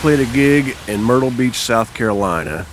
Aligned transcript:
played 0.00 0.20
a 0.20 0.32
gig 0.32 0.74
in 0.88 1.02
Myrtle 1.02 1.30
Beach, 1.30 1.56
South 1.56 1.92
Carolina. 1.92 2.64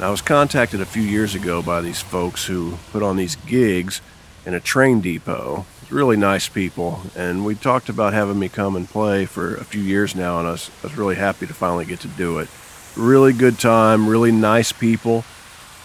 I 0.00 0.10
was 0.10 0.20
contacted 0.20 0.80
a 0.80 0.84
few 0.84 1.04
years 1.04 1.36
ago 1.36 1.62
by 1.62 1.80
these 1.80 2.00
folks 2.00 2.46
who 2.46 2.76
put 2.90 3.04
on 3.04 3.16
these 3.16 3.36
gigs 3.36 4.00
in 4.44 4.52
a 4.52 4.58
train 4.58 5.00
depot. 5.00 5.64
Really 5.90 6.16
nice 6.16 6.48
people, 6.48 7.02
and 7.14 7.44
we 7.44 7.54
talked 7.54 7.88
about 7.88 8.14
having 8.14 8.36
me 8.36 8.48
come 8.48 8.74
and 8.74 8.88
play 8.88 9.26
for 9.26 9.54
a 9.54 9.62
few 9.62 9.80
years 9.80 10.16
now, 10.16 10.40
and 10.40 10.48
I 10.48 10.50
was, 10.52 10.72
I 10.82 10.88
was 10.88 10.96
really 10.96 11.14
happy 11.14 11.46
to 11.46 11.54
finally 11.54 11.84
get 11.84 12.00
to 12.00 12.08
do 12.08 12.40
it. 12.40 12.48
Really 12.96 13.32
good 13.32 13.60
time, 13.60 14.08
really 14.08 14.32
nice 14.32 14.72
people, 14.72 15.24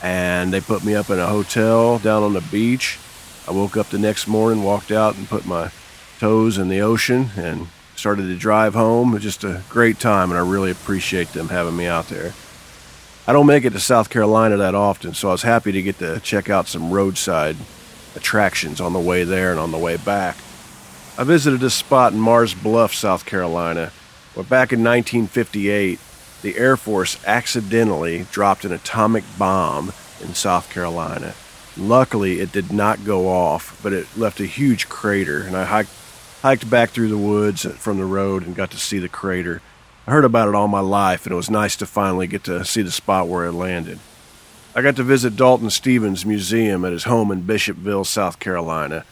and 0.01 0.51
they 0.51 0.61
put 0.61 0.83
me 0.83 0.95
up 0.95 1.11
in 1.11 1.19
a 1.19 1.27
hotel 1.27 1.99
down 1.99 2.23
on 2.23 2.33
the 2.33 2.41
beach. 2.41 2.97
I 3.47 3.51
woke 3.51 3.77
up 3.77 3.89
the 3.89 3.99
next 3.99 4.27
morning, 4.27 4.63
walked 4.63 4.91
out, 4.91 5.15
and 5.15 5.29
put 5.29 5.45
my 5.45 5.69
toes 6.17 6.57
in 6.57 6.69
the 6.69 6.81
ocean, 6.81 7.29
and 7.37 7.67
started 7.97 8.27
to 8.27 8.35
drive 8.35 8.75
home. 8.75 9.17
Just 9.19 9.43
a 9.43 9.63
great 9.69 9.99
time, 9.99 10.29
and 10.29 10.39
I 10.39 10.47
really 10.47 10.71
appreciate 10.71 11.29
them 11.33 11.49
having 11.49 11.75
me 11.75 11.87
out 11.87 12.07
there. 12.07 12.33
I 13.27 13.33
don't 13.33 13.47
make 13.47 13.65
it 13.65 13.73
to 13.73 13.79
South 13.79 14.09
Carolina 14.09 14.55
that 14.57 14.75
often, 14.75 15.13
so 15.13 15.29
I 15.29 15.31
was 15.33 15.41
happy 15.41 15.73
to 15.73 15.81
get 15.81 15.99
to 15.99 16.19
check 16.21 16.49
out 16.49 16.67
some 16.67 16.91
roadside 16.91 17.57
attractions 18.15 18.79
on 18.79 18.93
the 18.93 18.99
way 18.99 19.23
there 19.23 19.51
and 19.51 19.59
on 19.59 19.71
the 19.71 19.77
way 19.77 19.97
back. 19.97 20.37
I 21.17 21.23
visited 21.23 21.63
a 21.63 21.69
spot 21.69 22.13
in 22.13 22.19
Mars 22.19 22.53
Bluff, 22.53 22.93
South 22.93 23.25
Carolina, 23.25 23.91
where 24.33 24.45
back 24.45 24.71
in 24.71 24.83
1958, 24.83 25.99
the 26.43 26.57
Air 26.57 26.77
Force 26.77 27.17
accidentally 27.25 28.27
dropped 28.31 28.63
an 28.63 28.71
atomic 28.71 29.23
bomb 29.37 29.91
in 30.21 30.35
South 30.35 30.69
Carolina. 30.69 31.33
Luckily, 31.75 32.39
it 32.39 32.51
did 32.51 32.71
not 32.71 33.03
go 33.03 33.27
off, 33.27 33.79
but 33.81 33.91
it 33.91 34.07
left 34.15 34.39
a 34.39 34.45
huge 34.45 34.87
crater, 34.87 35.41
and 35.41 35.57
I 35.57 35.65
hiked, 35.65 35.89
hiked 36.41 36.69
back 36.69 36.91
through 36.91 37.09
the 37.09 37.17
woods 37.17 37.65
from 37.77 37.97
the 37.97 38.05
road 38.05 38.45
and 38.45 38.55
got 38.55 38.71
to 38.71 38.77
see 38.77 38.99
the 38.99 39.09
crater. 39.09 39.61
I 40.05 40.11
heard 40.11 40.25
about 40.25 40.47
it 40.47 40.55
all 40.55 40.67
my 40.67 40.79
life, 40.79 41.25
and 41.25 41.33
it 41.33 41.37
was 41.37 41.49
nice 41.49 41.75
to 41.77 41.85
finally 41.85 42.27
get 42.27 42.43
to 42.45 42.63
see 42.63 42.81
the 42.81 42.91
spot 42.91 43.27
where 43.27 43.45
it 43.45 43.51
landed. 43.51 43.99
I 44.73 44.81
got 44.81 44.95
to 44.97 45.03
visit 45.03 45.35
Dalton 45.35 45.69
Stevens 45.69 46.25
Museum 46.25 46.85
at 46.85 46.93
his 46.93 47.05
home 47.05 47.31
in 47.31 47.43
Bishopville, 47.43 48.05
South 48.05 48.39
Carolina. 48.39 49.05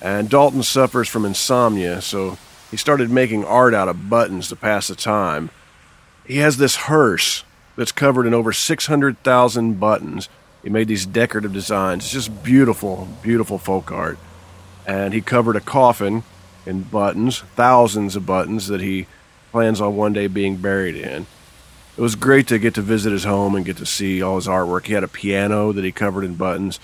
And 0.00 0.28
Dalton 0.28 0.62
suffers 0.62 1.08
from 1.08 1.24
insomnia, 1.24 2.00
so 2.02 2.38
he 2.70 2.76
started 2.76 3.10
making 3.10 3.44
art 3.44 3.74
out 3.74 3.88
of 3.88 4.10
buttons 4.10 4.48
to 4.48 4.56
pass 4.56 4.88
the 4.88 4.94
time. 4.94 5.50
He 6.26 6.36
has 6.36 6.58
this 6.58 6.76
hearse 6.76 7.42
that's 7.74 7.90
covered 7.90 8.26
in 8.26 8.34
over 8.34 8.52
600,000 8.52 9.80
buttons. 9.80 10.28
He 10.62 10.68
made 10.68 10.88
these 10.88 11.06
decorative 11.06 11.52
designs. 11.52 12.04
It's 12.04 12.12
just 12.12 12.44
beautiful, 12.44 13.08
beautiful 13.22 13.58
folk 13.58 13.90
art. 13.90 14.18
And 14.86 15.14
he 15.14 15.20
covered 15.20 15.56
a 15.56 15.60
coffin 15.60 16.22
in 16.68 16.82
buttons, 16.82 17.40
thousands 17.40 18.14
of 18.14 18.26
buttons 18.26 18.68
that 18.68 18.80
he 18.80 19.06
plans 19.50 19.80
on 19.80 19.96
one 19.96 20.12
day 20.12 20.26
being 20.26 20.56
buried 20.56 20.94
in 20.94 21.26
it 21.98 22.00
was 22.00 22.14
great 22.14 22.46
to 22.46 22.60
get 22.60 22.74
to 22.74 22.80
visit 22.80 23.10
his 23.10 23.24
home 23.24 23.56
and 23.56 23.66
get 23.66 23.78
to 23.78 23.86
see 23.86 24.22
all 24.22 24.36
his 24.36 24.46
artwork. 24.46 24.86
He 24.86 24.92
had 24.92 25.02
a 25.02 25.08
piano 25.08 25.72
that 25.72 25.84
he 25.84 25.90
covered 25.90 26.22
in 26.22 26.36
buttons. 26.36 26.78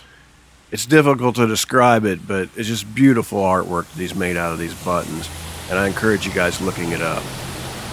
It's 0.72 0.86
difficult 0.86 1.36
to 1.36 1.46
describe 1.46 2.04
it, 2.04 2.26
but 2.26 2.48
it's 2.56 2.66
just 2.66 2.92
beautiful 2.96 3.38
artwork 3.41 3.86
that 3.92 4.00
he's 4.00 4.16
made 4.16 4.36
out 4.36 4.52
of 4.52 4.58
these 4.58 4.74
buttons, 4.74 5.30
and 5.70 5.78
I 5.78 5.86
encourage 5.86 6.26
you 6.26 6.32
guys 6.32 6.60
looking 6.60 6.91
it 6.91 7.00
up. 7.00 7.22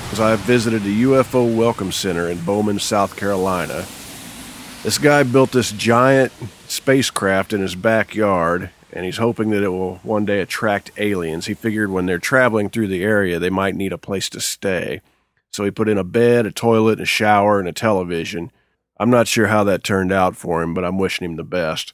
Because 0.05 0.19
I 0.19 0.31
have 0.31 0.39
visited 0.39 0.81
the 0.81 1.03
UFO 1.03 1.55
Welcome 1.55 1.91
Center 1.91 2.27
in 2.27 2.43
Bowman, 2.43 2.79
South 2.79 3.15
Carolina. 3.15 3.85
This 4.81 4.97
guy 4.97 5.21
built 5.21 5.51
this 5.51 5.71
giant 5.71 6.33
spacecraft 6.67 7.53
in 7.53 7.61
his 7.61 7.75
backyard, 7.75 8.71
and 8.93 9.05
he's 9.05 9.17
hoping 9.17 9.49
that 9.51 9.63
it 9.63 9.69
will 9.69 9.95
one 9.97 10.25
day 10.25 10.41
attract 10.41 10.91
aliens. 10.97 11.45
He 11.45 11.53
figured 11.53 11.91
when 11.91 12.05
they're 12.05 12.19
traveling 12.19 12.69
through 12.69 12.87
the 12.87 13.03
area, 13.03 13.39
they 13.39 13.49
might 13.49 13.75
need 13.75 13.93
a 13.93 13.97
place 13.97 14.29
to 14.29 14.41
stay. 14.41 15.01
So 15.51 15.63
he 15.63 15.71
put 15.71 15.89
in 15.89 15.97
a 15.97 16.03
bed, 16.03 16.45
a 16.45 16.51
toilet, 16.51 17.01
a 17.01 17.05
shower, 17.05 17.59
and 17.59 17.67
a 17.67 17.73
television. 17.73 18.51
I'm 18.97 19.09
not 19.09 19.27
sure 19.27 19.47
how 19.47 19.63
that 19.65 19.83
turned 19.83 20.11
out 20.11 20.35
for 20.35 20.61
him, 20.61 20.73
but 20.73 20.85
I'm 20.85 20.97
wishing 20.97 21.25
him 21.25 21.35
the 21.35 21.43
best. 21.43 21.93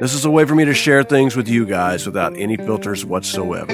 This 0.00 0.12
is 0.12 0.24
a 0.24 0.30
way 0.30 0.44
for 0.44 0.56
me 0.56 0.64
to 0.64 0.74
share 0.74 1.04
things 1.04 1.36
with 1.36 1.48
you 1.48 1.64
guys 1.64 2.04
without 2.04 2.36
any 2.36 2.56
filters 2.56 3.04
whatsoever. 3.04 3.72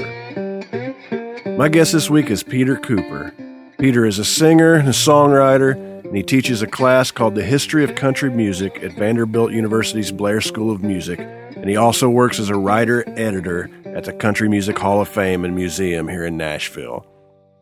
My 1.56 1.68
guest 1.68 1.92
this 1.92 2.10
week 2.10 2.30
is 2.30 2.42
Peter 2.42 2.76
Cooper. 2.76 3.32
Peter 3.78 4.04
is 4.04 4.18
a 4.18 4.24
singer 4.24 4.74
and 4.74 4.86
a 4.86 4.92
songwriter, 4.92 5.72
and 6.04 6.14
he 6.14 6.22
teaches 6.22 6.60
a 6.60 6.66
class 6.66 7.10
called 7.10 7.34
The 7.34 7.42
History 7.42 7.84
of 7.84 7.94
Country 7.94 8.28
Music 8.28 8.82
at 8.82 8.92
Vanderbilt 8.92 9.52
University's 9.52 10.12
Blair 10.12 10.42
School 10.42 10.70
of 10.70 10.82
Music, 10.82 11.20
and 11.20 11.70
he 11.70 11.76
also 11.76 12.10
works 12.10 12.38
as 12.38 12.50
a 12.50 12.54
writer 12.54 13.02
editor 13.18 13.70
at 13.86 14.04
the 14.04 14.12
Country 14.12 14.50
Music 14.50 14.78
Hall 14.78 15.00
of 15.00 15.08
Fame 15.08 15.46
and 15.46 15.56
Museum 15.56 16.06
here 16.06 16.26
in 16.26 16.36
Nashville. 16.36 17.06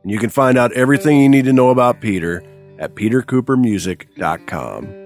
And 0.02 0.10
you 0.10 0.19
can 0.19 0.30
find 0.30 0.58
out 0.58 0.72
everything 0.72 1.20
you 1.20 1.28
need 1.28 1.44
to 1.44 1.52
know 1.52 1.70
about 1.70 2.00
Peter 2.00 2.42
at 2.80 2.96
petercoopermusic.com. 2.96 4.97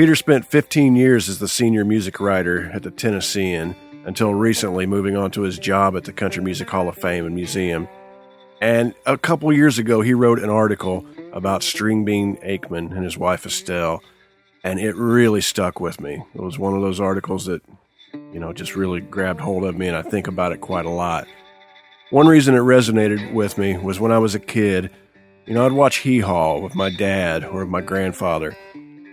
Peter 0.00 0.16
spent 0.16 0.46
15 0.46 0.96
years 0.96 1.28
as 1.28 1.40
the 1.40 1.46
senior 1.46 1.84
music 1.84 2.20
writer 2.20 2.70
at 2.72 2.82
the 2.82 2.90
Tennessean 2.90 3.76
until 4.06 4.32
recently 4.34 4.86
moving 4.86 5.14
on 5.14 5.30
to 5.30 5.42
his 5.42 5.58
job 5.58 5.94
at 5.94 6.04
the 6.04 6.12
Country 6.14 6.42
Music 6.42 6.70
Hall 6.70 6.88
of 6.88 6.96
Fame 6.96 7.26
and 7.26 7.34
Museum. 7.34 7.86
And 8.62 8.94
a 9.04 9.18
couple 9.18 9.52
years 9.52 9.78
ago, 9.78 10.00
he 10.00 10.14
wrote 10.14 10.38
an 10.38 10.48
article 10.48 11.04
about 11.34 11.60
Stringbean 11.60 12.42
Akeman 12.42 12.96
and 12.96 13.04
his 13.04 13.18
wife 13.18 13.44
Estelle, 13.44 14.00
and 14.64 14.80
it 14.80 14.96
really 14.96 15.42
stuck 15.42 15.80
with 15.80 16.00
me. 16.00 16.24
It 16.34 16.40
was 16.40 16.58
one 16.58 16.74
of 16.74 16.80
those 16.80 16.98
articles 16.98 17.44
that, 17.44 17.60
you 18.32 18.40
know, 18.40 18.54
just 18.54 18.76
really 18.76 19.02
grabbed 19.02 19.42
hold 19.42 19.64
of 19.64 19.76
me, 19.76 19.86
and 19.86 19.96
I 19.98 20.00
think 20.00 20.28
about 20.28 20.52
it 20.52 20.62
quite 20.62 20.86
a 20.86 20.90
lot. 20.90 21.26
One 22.08 22.26
reason 22.26 22.54
it 22.54 22.60
resonated 22.60 23.34
with 23.34 23.58
me 23.58 23.76
was 23.76 24.00
when 24.00 24.12
I 24.12 24.18
was 24.18 24.34
a 24.34 24.40
kid, 24.40 24.90
you 25.44 25.52
know, 25.52 25.66
I'd 25.66 25.72
watch 25.72 25.98
Hee 25.98 26.20
Haw 26.20 26.58
with 26.58 26.74
my 26.74 26.88
dad 26.88 27.44
or 27.44 27.66
my 27.66 27.82
grandfather. 27.82 28.56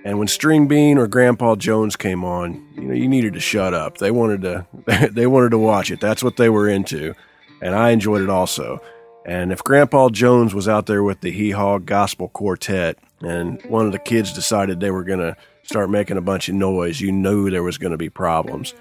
And 0.08 0.18
when 0.18 0.30
String 0.30 0.70
Bean 0.70 0.98
or 0.98 1.06
Grandpa 1.06 1.58
Jones 1.58 1.98
came 1.98 2.24
on, 2.24 2.66
you 2.78 2.84
know, 2.84 2.94
you 2.94 3.10
needed 3.10 3.34
to 3.34 3.42
shut 3.42 3.74
up. 3.74 3.98
They 3.98 4.10
wanted 4.10 4.42
to 4.44 5.10
they 5.12 5.28
wanted 5.28 5.50
to 5.50 5.58
watch 5.58 5.92
it. 5.92 6.00
That's 6.00 6.24
what 6.24 6.38
they 6.38 6.48
were 6.48 6.70
into. 6.70 7.14
And 7.62 7.76
I 7.76 7.90
enjoyed 7.90 8.22
it 8.22 8.30
also. 8.30 8.80
And 9.26 9.52
if 9.52 9.62
Grandpa 9.66 10.08
Jones 10.08 10.56
was 10.56 10.66
out 10.66 10.86
there 10.86 11.04
with 11.04 11.20
the 11.20 11.32
Hee 11.32 11.52
Haw 11.52 11.80
Gospel 11.80 12.30
Quartet 12.30 12.98
and 13.20 13.62
one 13.64 13.86
of 13.86 13.92
the 13.92 14.00
kids 14.00 14.32
decided 14.32 14.80
they 14.80 14.92
were 14.92 15.04
going 15.04 15.20
to 15.20 15.36
start 15.64 15.90
making 15.90 16.16
a 16.16 16.22
bunch 16.22 16.48
of 16.48 16.56
noise, 16.56 17.02
you 17.02 17.12
knew 17.12 17.50
there 17.50 17.62
was 17.62 17.78
going 17.78 17.92
to 17.92 17.98
be 17.98 18.10
problems. 18.10 18.74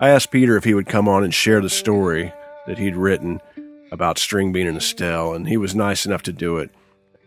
I 0.00 0.08
asked 0.08 0.30
Peter 0.30 0.56
if 0.56 0.64
he 0.64 0.72
would 0.72 0.86
come 0.86 1.08
on 1.08 1.24
and 1.24 1.34
share 1.34 1.60
the 1.60 1.68
story 1.68 2.32
that 2.66 2.78
he'd 2.78 2.96
written 2.96 3.42
about 3.92 4.16
String 4.16 4.50
Bean 4.52 4.66
and 4.66 4.78
Estelle, 4.78 5.34
and 5.34 5.46
he 5.46 5.58
was 5.58 5.74
nice 5.74 6.06
enough 6.06 6.22
to 6.22 6.32
do 6.32 6.56
it. 6.56 6.70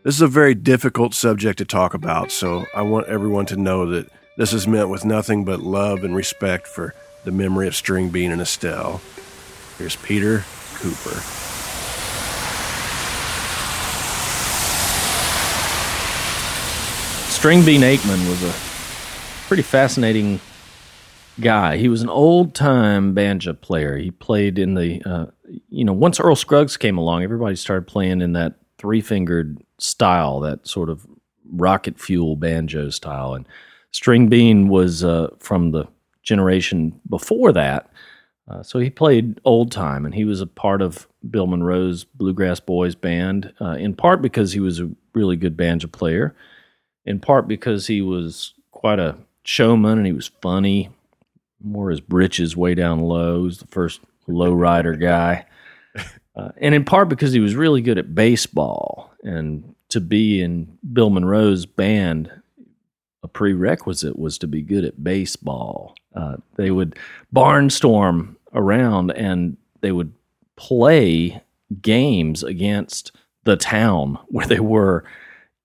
This 0.03 0.15
is 0.15 0.21
a 0.21 0.27
very 0.27 0.55
difficult 0.55 1.13
subject 1.13 1.59
to 1.59 1.65
talk 1.65 1.93
about, 1.93 2.31
so 2.31 2.65
I 2.73 2.81
want 2.81 3.05
everyone 3.05 3.45
to 3.47 3.55
know 3.55 3.85
that 3.91 4.09
this 4.35 4.51
is 4.51 4.67
meant 4.67 4.89
with 4.89 5.05
nothing 5.05 5.45
but 5.45 5.59
love 5.59 6.03
and 6.03 6.15
respect 6.15 6.65
for 6.65 6.95
the 7.23 7.29
memory 7.29 7.67
of 7.67 7.75
String 7.75 8.09
Bean 8.09 8.31
and 8.31 8.41
Estelle. 8.41 8.99
Here's 9.77 9.95
Peter 9.97 10.43
Cooper. 10.73 11.21
String 17.29 17.63
Bean 17.63 17.81
Akeman 17.81 18.27
was 18.27 18.41
a 18.41 19.47
pretty 19.47 19.61
fascinating 19.61 20.39
guy. 21.39 21.77
He 21.77 21.89
was 21.89 22.01
an 22.01 22.09
old 22.09 22.55
time 22.55 23.13
banjo 23.13 23.53
player. 23.53 23.97
He 23.97 24.09
played 24.09 24.57
in 24.57 24.73
the, 24.73 25.03
uh, 25.05 25.25
you 25.69 25.85
know, 25.85 25.93
once 25.93 26.19
Earl 26.19 26.35
Scruggs 26.35 26.75
came 26.75 26.97
along, 26.97 27.21
everybody 27.21 27.55
started 27.55 27.85
playing 27.85 28.21
in 28.21 28.33
that 28.33 28.55
three 28.79 29.01
fingered 29.01 29.63
style, 29.81 30.39
that 30.41 30.67
sort 30.67 30.89
of 30.89 31.05
rocket 31.51 31.99
fuel 31.99 32.35
banjo 32.35 32.89
style. 32.89 33.33
And 33.33 33.47
String 33.91 34.29
Bean 34.29 34.69
was 34.69 35.03
uh, 35.03 35.29
from 35.39 35.71
the 35.71 35.87
generation 36.23 36.99
before 37.09 37.51
that. 37.51 37.89
Uh, 38.49 38.63
so 38.63 38.79
he 38.79 38.89
played 38.89 39.39
old 39.45 39.71
time, 39.71 40.05
and 40.05 40.13
he 40.13 40.25
was 40.25 40.41
a 40.41 40.47
part 40.47 40.81
of 40.81 41.07
Bill 41.29 41.47
Monroe's 41.47 42.03
Bluegrass 42.03 42.59
Boys 42.59 42.95
band, 42.95 43.53
uh, 43.61 43.71
in 43.71 43.95
part 43.95 44.21
because 44.21 44.51
he 44.51 44.59
was 44.59 44.79
a 44.79 44.89
really 45.13 45.35
good 45.35 45.55
banjo 45.55 45.87
player, 45.87 46.35
in 47.05 47.19
part 47.19 47.47
because 47.47 47.87
he 47.87 48.01
was 48.01 48.53
quite 48.71 48.99
a 48.99 49.15
showman 49.43 49.97
and 49.97 50.07
he 50.07 50.13
was 50.13 50.31
funny, 50.41 50.89
wore 51.63 51.91
his 51.91 52.01
breeches 52.01 52.57
way 52.57 52.75
down 52.75 52.99
low. 52.99 53.39
He 53.39 53.45
was 53.45 53.59
the 53.59 53.67
first 53.67 54.01
low 54.27 54.53
rider 54.53 54.95
guy. 54.95 55.45
Uh, 56.33 56.49
and 56.61 56.73
in 56.73 56.85
part 56.85 57.09
because 57.09 57.33
he 57.33 57.41
was 57.41 57.57
really 57.57 57.81
good 57.81 57.97
at 57.97 58.15
baseball. 58.15 59.10
And 59.23 59.75
to 59.89 60.01
be 60.01 60.41
in 60.41 60.77
Bill 60.93 61.09
Monroe's 61.09 61.65
band, 61.65 62.31
a 63.23 63.27
prerequisite 63.27 64.17
was 64.17 64.37
to 64.39 64.47
be 64.47 64.61
good 64.61 64.83
at 64.83 65.03
baseball. 65.03 65.95
Uh, 66.15 66.37
they 66.55 66.71
would 66.71 66.97
barnstorm 67.33 68.35
around 68.53 69.11
and 69.11 69.57
they 69.81 69.91
would 69.91 70.13
play 70.55 71.41
games 71.81 72.43
against 72.43 73.11
the 73.43 73.55
town 73.55 74.17
where 74.27 74.47
they 74.47 74.59
were 74.59 75.03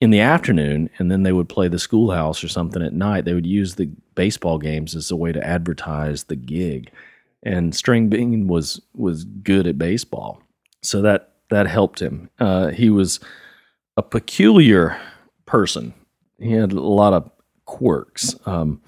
in 0.00 0.10
the 0.10 0.20
afternoon 0.20 0.90
and 0.98 1.10
then 1.10 1.22
they 1.22 1.32
would 1.32 1.48
play 1.48 1.68
the 1.68 1.78
schoolhouse 1.78 2.44
or 2.44 2.48
something 2.48 2.82
at 2.82 2.92
night. 2.92 3.24
They 3.24 3.34
would 3.34 3.46
use 3.46 3.74
the 3.74 3.90
baseball 4.14 4.58
games 4.58 4.94
as 4.94 5.10
a 5.10 5.16
way 5.16 5.32
to 5.32 5.46
advertise 5.46 6.24
the 6.24 6.36
gig. 6.36 6.90
And 7.42 7.74
string 7.74 8.08
bean 8.08 8.48
was 8.48 8.80
was 8.94 9.24
good 9.24 9.66
at 9.66 9.78
baseball. 9.78 10.42
So 10.82 11.00
that 11.02 11.32
that 11.48 11.66
helped 11.66 12.00
him. 12.00 12.28
Uh, 12.38 12.68
he 12.68 12.90
was 12.90 13.20
a 13.96 14.02
peculiar 14.02 15.00
person 15.46 15.94
he 16.38 16.52
had 16.52 16.72
a 16.72 16.80
lot 16.80 17.12
of 17.12 17.30
quirks 17.64 18.34
um, 18.46 18.80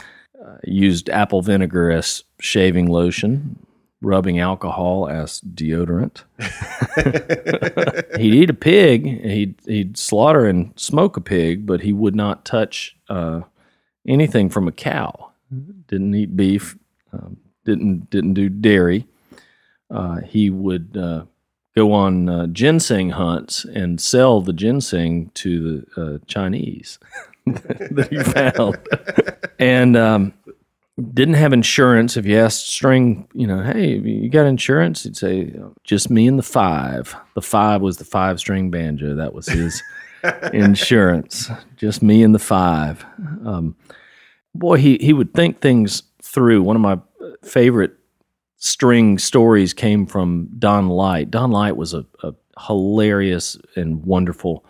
uh, 0.44 0.56
used 0.64 1.08
apple 1.10 1.42
vinegar 1.42 1.90
as 1.90 2.24
shaving 2.40 2.86
lotion 2.86 3.58
rubbing 4.00 4.38
alcohol 4.38 5.08
as 5.08 5.40
deodorant. 5.40 6.22
he'd 8.18 8.34
eat 8.34 8.50
a 8.50 8.54
pig. 8.54 9.24
He'd 9.24 9.54
he'd 9.66 9.98
slaughter 9.98 10.46
and 10.46 10.72
smoke 10.78 11.16
a 11.16 11.20
pig, 11.20 11.66
but 11.66 11.80
he 11.80 11.92
would 11.92 12.14
not 12.14 12.44
touch 12.44 12.96
uh, 13.08 13.42
anything 14.06 14.50
from 14.50 14.68
a 14.68 14.72
cow. 14.72 15.30
Didn't 15.88 16.14
eat 16.14 16.36
beef. 16.36 16.76
Um, 17.12 17.38
didn't 17.64 18.10
didn't 18.10 18.34
do 18.34 18.48
dairy. 18.48 19.06
Uh, 19.90 20.20
he 20.20 20.50
would 20.50 20.96
uh, 20.96 21.24
go 21.78 21.92
on 21.92 22.28
uh, 22.28 22.46
ginseng 22.48 23.10
hunts 23.10 23.64
and 23.64 24.00
sell 24.00 24.40
the 24.40 24.52
ginseng 24.52 25.30
to 25.34 25.84
the 25.94 26.02
uh, 26.02 26.18
Chinese 26.26 26.98
that 27.46 28.08
he 28.10 28.22
found, 28.22 28.78
and. 29.58 29.96
Um, 29.96 30.34
didn't 31.14 31.34
have 31.34 31.52
insurance. 31.52 32.16
If 32.16 32.26
you 32.26 32.36
asked 32.36 32.68
String, 32.68 33.28
you 33.32 33.46
know, 33.46 33.62
hey, 33.62 33.98
you 33.98 34.28
got 34.28 34.46
insurance? 34.46 35.04
He'd 35.04 35.16
say, 35.16 35.54
just 35.84 36.10
me 36.10 36.26
and 36.26 36.36
the 36.36 36.42
five. 36.42 37.14
The 37.34 37.40
five 37.40 37.82
was 37.82 37.98
the 37.98 38.04
five 38.04 38.40
string 38.40 38.70
banjo. 38.70 39.14
That 39.14 39.32
was 39.32 39.46
his 39.46 39.80
insurance. 40.52 41.50
Just 41.76 42.02
me 42.02 42.24
and 42.24 42.34
the 42.34 42.40
five. 42.40 43.06
Um, 43.46 43.76
boy, 44.56 44.78
he, 44.78 44.98
he 45.00 45.12
would 45.12 45.32
think 45.34 45.60
things 45.60 46.02
through. 46.20 46.62
One 46.62 46.74
of 46.74 46.82
my 46.82 46.98
favorite 47.44 47.97
string 48.58 49.18
stories 49.18 49.72
came 49.72 50.06
from 50.06 50.48
Don 50.58 50.88
Light. 50.88 51.30
Don 51.30 51.50
Light 51.50 51.76
was 51.76 51.94
a, 51.94 52.04
a 52.22 52.34
hilarious 52.66 53.56
and 53.76 54.04
wonderful 54.04 54.64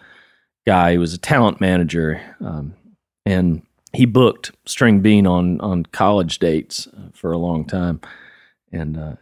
guy. 0.67 0.93
He 0.93 0.99
was 0.99 1.15
a 1.15 1.19
talent 1.19 1.61
manager. 1.61 2.21
Um, 2.41 2.75
and 3.27 3.63
he 3.93 4.07
booked 4.07 4.53
String 4.67 5.01
Bean 5.01 5.27
on 5.27 5.61
on 5.61 5.85
college 5.87 6.39
dates 6.39 6.87
uh, 6.89 7.09
for 7.13 7.33
a 7.33 7.39
long 7.39 7.65
time, 7.65 8.01
and 8.73 8.97
uh, 8.99 9.13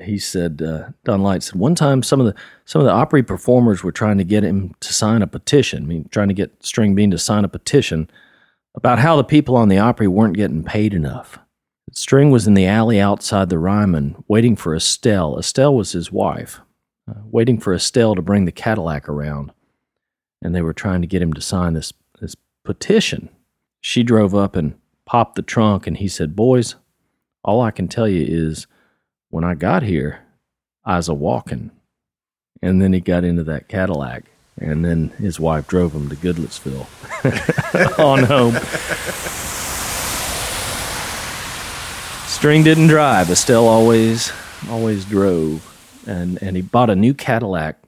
he 0.00 0.18
said 0.18 0.62
uh, 0.62 0.90
Don 1.04 1.22
Light 1.22 1.42
said 1.42 1.56
one 1.56 1.74
time 1.74 2.02
some 2.02 2.20
of 2.20 2.26
the 2.26 2.34
some 2.64 2.80
of 2.80 2.86
the 2.86 2.92
Opry 2.92 3.22
performers 3.22 3.82
were 3.82 3.92
trying 3.92 4.18
to 4.18 4.24
get 4.24 4.44
him 4.44 4.74
to 4.80 4.92
sign 4.92 5.22
a 5.22 5.26
petition. 5.26 5.84
I 5.84 5.86
mean, 5.86 6.08
trying 6.10 6.28
to 6.28 6.34
get 6.34 6.64
String 6.64 6.94
Bean 6.94 7.10
to 7.10 7.18
sign 7.18 7.44
a 7.44 7.48
petition 7.48 8.10
about 8.74 8.98
how 8.98 9.16
the 9.16 9.24
people 9.24 9.56
on 9.56 9.68
the 9.68 9.78
Opry 9.78 10.08
weren't 10.08 10.36
getting 10.36 10.64
paid 10.64 10.94
enough. 10.94 11.38
String 11.94 12.30
was 12.30 12.46
in 12.46 12.54
the 12.54 12.66
alley 12.66 13.00
outside 13.00 13.48
the 13.48 13.58
Ryman, 13.58 14.22
waiting 14.28 14.56
for 14.56 14.74
Estelle. 14.74 15.38
Estelle 15.38 15.74
was 15.74 15.92
his 15.92 16.10
wife, 16.10 16.60
uh, 17.08 17.20
waiting 17.24 17.58
for 17.58 17.72
Estelle 17.72 18.14
to 18.14 18.22
bring 18.22 18.44
the 18.44 18.52
Cadillac 18.52 19.08
around, 19.08 19.52
and 20.42 20.54
they 20.54 20.62
were 20.62 20.72
trying 20.72 21.00
to 21.02 21.06
get 21.06 21.22
him 21.22 21.32
to 21.32 21.40
sign 21.40 21.74
this 21.74 21.92
this 22.20 22.34
petition 22.64 23.28
she 23.84 24.02
drove 24.02 24.34
up 24.34 24.56
and 24.56 24.74
popped 25.04 25.34
the 25.34 25.42
trunk, 25.42 25.86
and 25.86 25.98
he 25.98 26.08
said, 26.08 26.34
Boys, 26.34 26.74
all 27.44 27.60
I 27.60 27.70
can 27.70 27.86
tell 27.86 28.08
you 28.08 28.24
is 28.26 28.66
when 29.28 29.44
I 29.44 29.54
got 29.54 29.82
here, 29.82 30.20
I 30.86 30.96
was 30.96 31.06
a 31.10 31.12
walking. 31.12 31.70
And 32.62 32.80
then 32.80 32.94
he 32.94 33.00
got 33.00 33.24
into 33.24 33.44
that 33.44 33.68
Cadillac, 33.68 34.24
and 34.58 34.82
then 34.82 35.08
his 35.18 35.38
wife 35.38 35.66
drove 35.68 35.92
him 35.92 36.08
to 36.08 36.16
Goodlettsville 36.16 36.86
on 37.98 38.22
home. 38.24 38.54
String 42.44 42.62
didn't 42.62 42.88
drive. 42.88 43.30
Estelle 43.30 43.66
always 43.66 44.30
always 44.68 45.06
drove, 45.06 45.64
and 46.06 46.36
and 46.42 46.56
he 46.56 46.60
bought 46.60 46.90
a 46.90 46.94
new 46.94 47.14
Cadillac, 47.14 47.78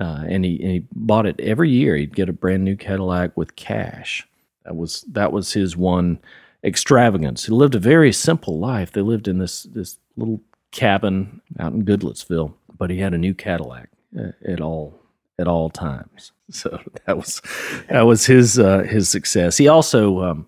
uh, 0.00 0.24
and 0.26 0.46
he 0.46 0.58
and 0.62 0.70
he 0.70 0.86
bought 0.94 1.26
it 1.26 1.38
every 1.38 1.68
year. 1.68 1.94
He'd 1.94 2.16
get 2.16 2.30
a 2.30 2.32
brand 2.32 2.64
new 2.64 2.74
Cadillac 2.74 3.36
with 3.36 3.54
cash, 3.54 4.26
that 4.64 4.76
was 4.76 5.02
that 5.12 5.30
was 5.30 5.52
his 5.52 5.76
one 5.76 6.20
extravagance. 6.64 7.44
He 7.44 7.52
lived 7.52 7.74
a 7.74 7.78
very 7.78 8.14
simple 8.14 8.58
life. 8.58 8.92
They 8.92 9.02
lived 9.02 9.28
in 9.28 9.36
this 9.36 9.64
this 9.64 9.98
little 10.16 10.40
cabin 10.70 11.42
out 11.58 11.74
in 11.74 11.84
Goodlettsville, 11.84 12.54
but 12.78 12.88
he 12.88 12.96
had 12.96 13.12
a 13.12 13.18
new 13.18 13.34
Cadillac 13.34 13.90
uh, 14.18 14.32
at 14.46 14.62
all 14.62 14.98
at 15.38 15.46
all 15.46 15.68
times. 15.68 16.32
So 16.50 16.80
that 17.06 17.18
was 17.18 17.42
that 17.90 18.06
was 18.06 18.24
his 18.24 18.58
uh, 18.58 18.84
his 18.84 19.10
success. 19.10 19.58
He 19.58 19.68
also 19.68 20.22
um, 20.22 20.46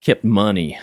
kept 0.00 0.24
money 0.24 0.78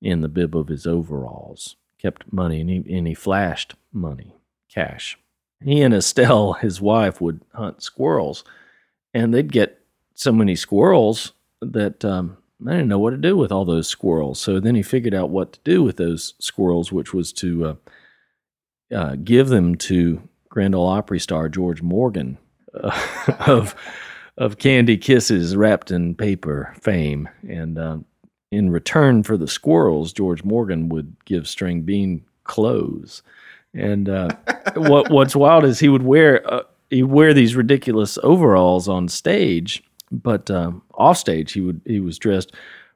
in 0.00 0.20
the 0.20 0.28
bib 0.28 0.56
of 0.56 0.68
his 0.68 0.86
overalls. 0.86 1.76
Kept 1.98 2.32
money 2.32 2.60
and 2.60 2.70
he 2.70 2.96
and 2.96 3.06
he 3.06 3.14
flashed 3.14 3.74
money, 3.92 4.36
cash. 4.72 5.18
He 5.60 5.82
and 5.82 5.92
Estelle, 5.92 6.52
his 6.52 6.80
wife, 6.80 7.20
would 7.20 7.40
hunt 7.52 7.82
squirrels, 7.82 8.44
and 9.12 9.34
they'd 9.34 9.52
get 9.52 9.80
so 10.14 10.30
many 10.30 10.54
squirrels 10.54 11.32
that 11.60 12.04
um, 12.04 12.36
I 12.66 12.72
didn't 12.72 12.88
know 12.88 12.98
what 12.98 13.10
to 13.10 13.16
do 13.16 13.36
with 13.36 13.50
all 13.50 13.64
those 13.64 13.88
squirrels. 13.88 14.38
So 14.40 14.60
then 14.60 14.76
he 14.76 14.82
figured 14.82 15.14
out 15.14 15.30
what 15.30 15.52
to 15.54 15.60
do 15.64 15.82
with 15.82 15.96
those 15.96 16.34
squirrels, 16.38 16.92
which 16.92 17.12
was 17.12 17.32
to 17.34 17.64
uh, 17.64 17.74
uh, 18.94 19.16
give 19.16 19.48
them 19.48 19.74
to 19.76 20.22
Grand 20.48 20.74
Ole 20.74 20.88
Opry 20.88 21.18
star 21.18 21.48
George 21.48 21.82
Morgan 21.82 22.38
uh, 22.74 23.34
of 23.46 23.74
of 24.36 24.58
Candy 24.58 24.96
Kisses 24.96 25.56
wrapped 25.56 25.90
in 25.90 26.14
paper 26.14 26.74
fame, 26.80 27.28
and 27.48 27.78
uh, 27.78 27.98
in 28.50 28.70
return 28.70 29.22
for 29.22 29.36
the 29.36 29.48
squirrels, 29.48 30.12
George 30.12 30.44
Morgan 30.44 30.88
would 30.88 31.14
give 31.24 31.48
String 31.48 31.82
Bean 31.82 32.24
clothes. 32.44 33.22
And 33.74 34.08
uh, 34.08 34.30
what 34.76 35.10
what's 35.10 35.36
wild 35.36 35.64
is 35.64 35.78
he 35.78 35.88
would 35.88 36.02
wear 36.02 36.50
uh, 36.52 36.62
he'd 36.90 37.04
wear 37.04 37.34
these 37.34 37.54
ridiculous 37.54 38.18
overalls 38.22 38.88
on 38.88 39.08
stage 39.08 39.82
but 40.10 40.50
um, 40.50 40.82
off 40.94 41.18
stage, 41.18 41.52
he 41.52 41.60
would 41.60 41.80
he 41.84 42.00
was 42.00 42.18
dressed 42.18 42.52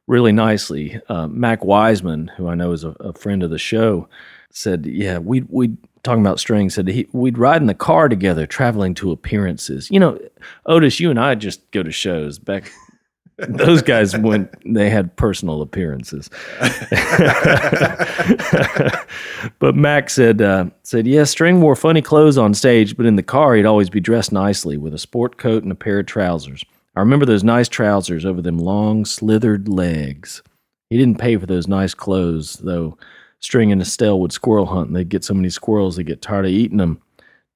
really 0.06 0.32
nicely. 0.32 1.00
Uh, 1.08 1.28
Mac 1.28 1.64
Wiseman, 1.64 2.28
who 2.36 2.48
I 2.48 2.54
know 2.54 2.72
is 2.72 2.84
a, 2.84 2.90
a, 3.00 3.12
friend 3.12 3.42
of 3.42 3.50
the 3.50 3.58
show, 3.58 4.08
said, 4.50 4.86
"Yeah, 4.86 5.18
we 5.18 5.42
we 5.48 5.76
talking 6.02 6.22
about 6.22 6.40
strings. 6.40 6.74
Said 6.74 6.88
he, 6.88 7.06
we'd 7.12 7.38
ride 7.38 7.60
in 7.60 7.66
the 7.66 7.74
car 7.74 8.08
together, 8.08 8.46
traveling 8.46 8.94
to 8.94 9.12
appearances. 9.12 9.90
You 9.90 10.00
know, 10.00 10.18
Otis, 10.66 11.00
you 11.00 11.10
and 11.10 11.20
I 11.20 11.34
just 11.34 11.70
go 11.70 11.82
to 11.82 11.92
shows 11.92 12.38
back." 12.38 12.70
Those 13.48 13.82
guys 13.82 14.16
went. 14.16 14.50
They 14.64 14.90
had 14.90 15.16
personal 15.16 15.62
appearances, 15.62 16.30
but 19.58 19.74
Mac 19.74 20.10
said 20.10 20.40
uh, 20.40 20.66
said 20.82 21.06
yes. 21.06 21.30
String 21.30 21.60
wore 21.60 21.76
funny 21.76 22.02
clothes 22.02 22.38
on 22.38 22.54
stage, 22.54 22.96
but 22.96 23.06
in 23.06 23.16
the 23.16 23.22
car 23.22 23.54
he'd 23.54 23.66
always 23.66 23.90
be 23.90 24.00
dressed 24.00 24.32
nicely 24.32 24.76
with 24.76 24.94
a 24.94 24.98
sport 24.98 25.38
coat 25.38 25.62
and 25.62 25.72
a 25.72 25.76
pair 25.76 25.98
of 25.98 26.06
trousers. 26.06 26.64
I 26.94 27.00
remember 27.00 27.24
those 27.24 27.42
nice 27.42 27.68
trousers 27.68 28.24
over 28.24 28.42
them 28.42 28.58
long, 28.58 29.04
slithered 29.04 29.68
legs. 29.68 30.42
He 30.90 30.98
didn't 30.98 31.18
pay 31.18 31.36
for 31.38 31.46
those 31.46 31.66
nice 31.66 31.94
clothes, 31.94 32.54
though. 32.56 32.98
String 33.40 33.72
and 33.72 33.80
Estelle 33.82 34.20
would 34.20 34.30
squirrel 34.32 34.66
hunt, 34.66 34.88
and 34.88 34.96
they'd 34.96 35.08
get 35.08 35.24
so 35.24 35.34
many 35.34 35.48
squirrels 35.48 35.96
they'd 35.96 36.06
get 36.06 36.22
tired 36.22 36.44
of 36.44 36.50
eating 36.52 36.76
them. 36.76 37.00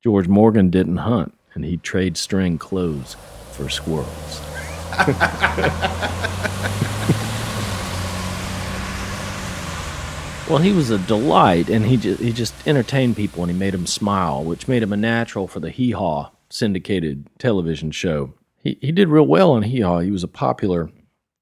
George 0.03 0.27
Morgan 0.27 0.71
didn't 0.71 0.97
hunt, 0.97 1.33
and 1.55 1.65
he'd 1.65 1.83
trade 1.83 2.17
String 2.17 2.59
clothes 2.59 3.17
for 3.53 3.69
squirrels. 3.69 4.46
well, 10.49 10.59
he 10.59 10.73
was 10.73 10.91
a 10.91 10.99
delight, 10.99 11.69
and 11.69 11.87
he 11.87 11.97
just, 11.97 12.21
he 12.21 12.33
just 12.33 12.55
entertained 12.67 13.17
people, 13.17 13.43
and 13.43 13.53
he 13.53 13.59
made 13.59 13.75
them 13.75 13.87
smile, 13.87 14.45
which 14.45 14.69
made 14.69 14.83
him 14.83 14.93
a 14.93 14.97
natural 14.97 15.47
for 15.47 15.61
the 15.61 15.71
Hee 15.71 15.93
Haw 15.93 16.31
syndicated 16.49 17.27
television 17.39 17.91
show 17.91 18.33
he, 18.67 18.79
he 18.81 18.93
did 18.93 19.09
real 19.09 19.27
well 19.27 19.53
on 19.53 19.63
Hee 19.63 19.81
Haw. 19.81 20.01
He 20.01 20.11
was 20.11 20.25
a 20.25 20.29
popular 20.29 20.91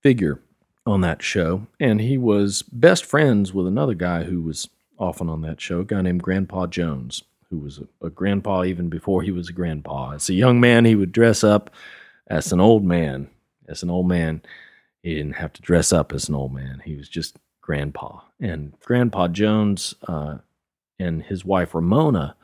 figure 0.03 0.41
on 0.85 1.01
that 1.01 1.23
show, 1.23 1.67
and 1.81 2.01
he 2.01 2.19
was 2.19 2.63
best 2.63 3.07
friends 3.07 3.55
with 3.55 3.67
another 3.67 3.95
guy 3.95 4.25
who 4.25 4.43
was 4.43 4.69
often 4.99 5.31
on 5.31 5.41
that 5.41 5.59
show, 5.59 5.81
a 5.81 5.85
guy 5.85 6.03
named 6.03 6.23
Grandpa 6.23 6.67
Jones, 6.67 7.23
who 7.49 7.57
was 7.57 7.79
a, 7.79 8.07
a 8.07 8.11
grandpa 8.11 8.65
even 8.65 8.91
before 8.91 9.23
he 9.23 9.31
was 9.31 9.49
a 9.49 9.55
grandpa. 9.55 10.13
As 10.13 10.29
a 10.29 10.35
young 10.35 10.61
man, 10.61 10.85
he 10.85 10.95
would 10.95 11.13
dress 11.13 11.43
up 11.43 11.71
as 12.27 12.53
an 12.53 12.61
old 12.61 12.85
man. 12.85 13.31
As 13.69 13.83
an 13.83 13.91
old 13.91 14.09
man, 14.09 14.43
he 15.03 15.15
didn't 15.15 15.35
have 15.35 15.53
to 15.55 15.63
dress 15.63 15.93
up 15.93 16.13
as 16.13 16.29
an 16.29 16.35
old 16.35 16.53
man. 16.53 16.83
He 16.85 16.97
was 16.97 17.09
just 17.09 17.39
grandpa. 17.61 18.21
And 18.41 18.75
Grandpa 18.81 19.29
Jones 19.29 19.95
uh, 20.07 20.39
and 20.99 21.23
his 21.23 21.45
wife 21.45 21.75
Ramona 21.75 22.37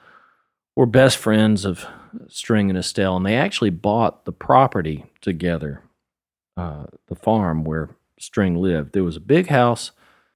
were 0.77 0.87
best 0.87 1.17
friends 1.19 1.65
of 1.65 1.87
String 2.29 2.71
and 2.71 2.79
Estelle, 2.79 3.17
and 3.17 3.27
they 3.27 3.37
actually 3.37 3.71
bought 3.71 4.25
the 4.25 4.33
property 4.33 5.05
together, 5.21 5.83
uh, 6.57 6.87
the 7.07 7.15
farm 7.15 7.65
where 7.65 7.91
String 8.19 8.57
lived. 8.57 8.93
There 8.93 9.05
was 9.05 9.17
a 9.17 9.21
big 9.21 9.49
house 9.49 9.93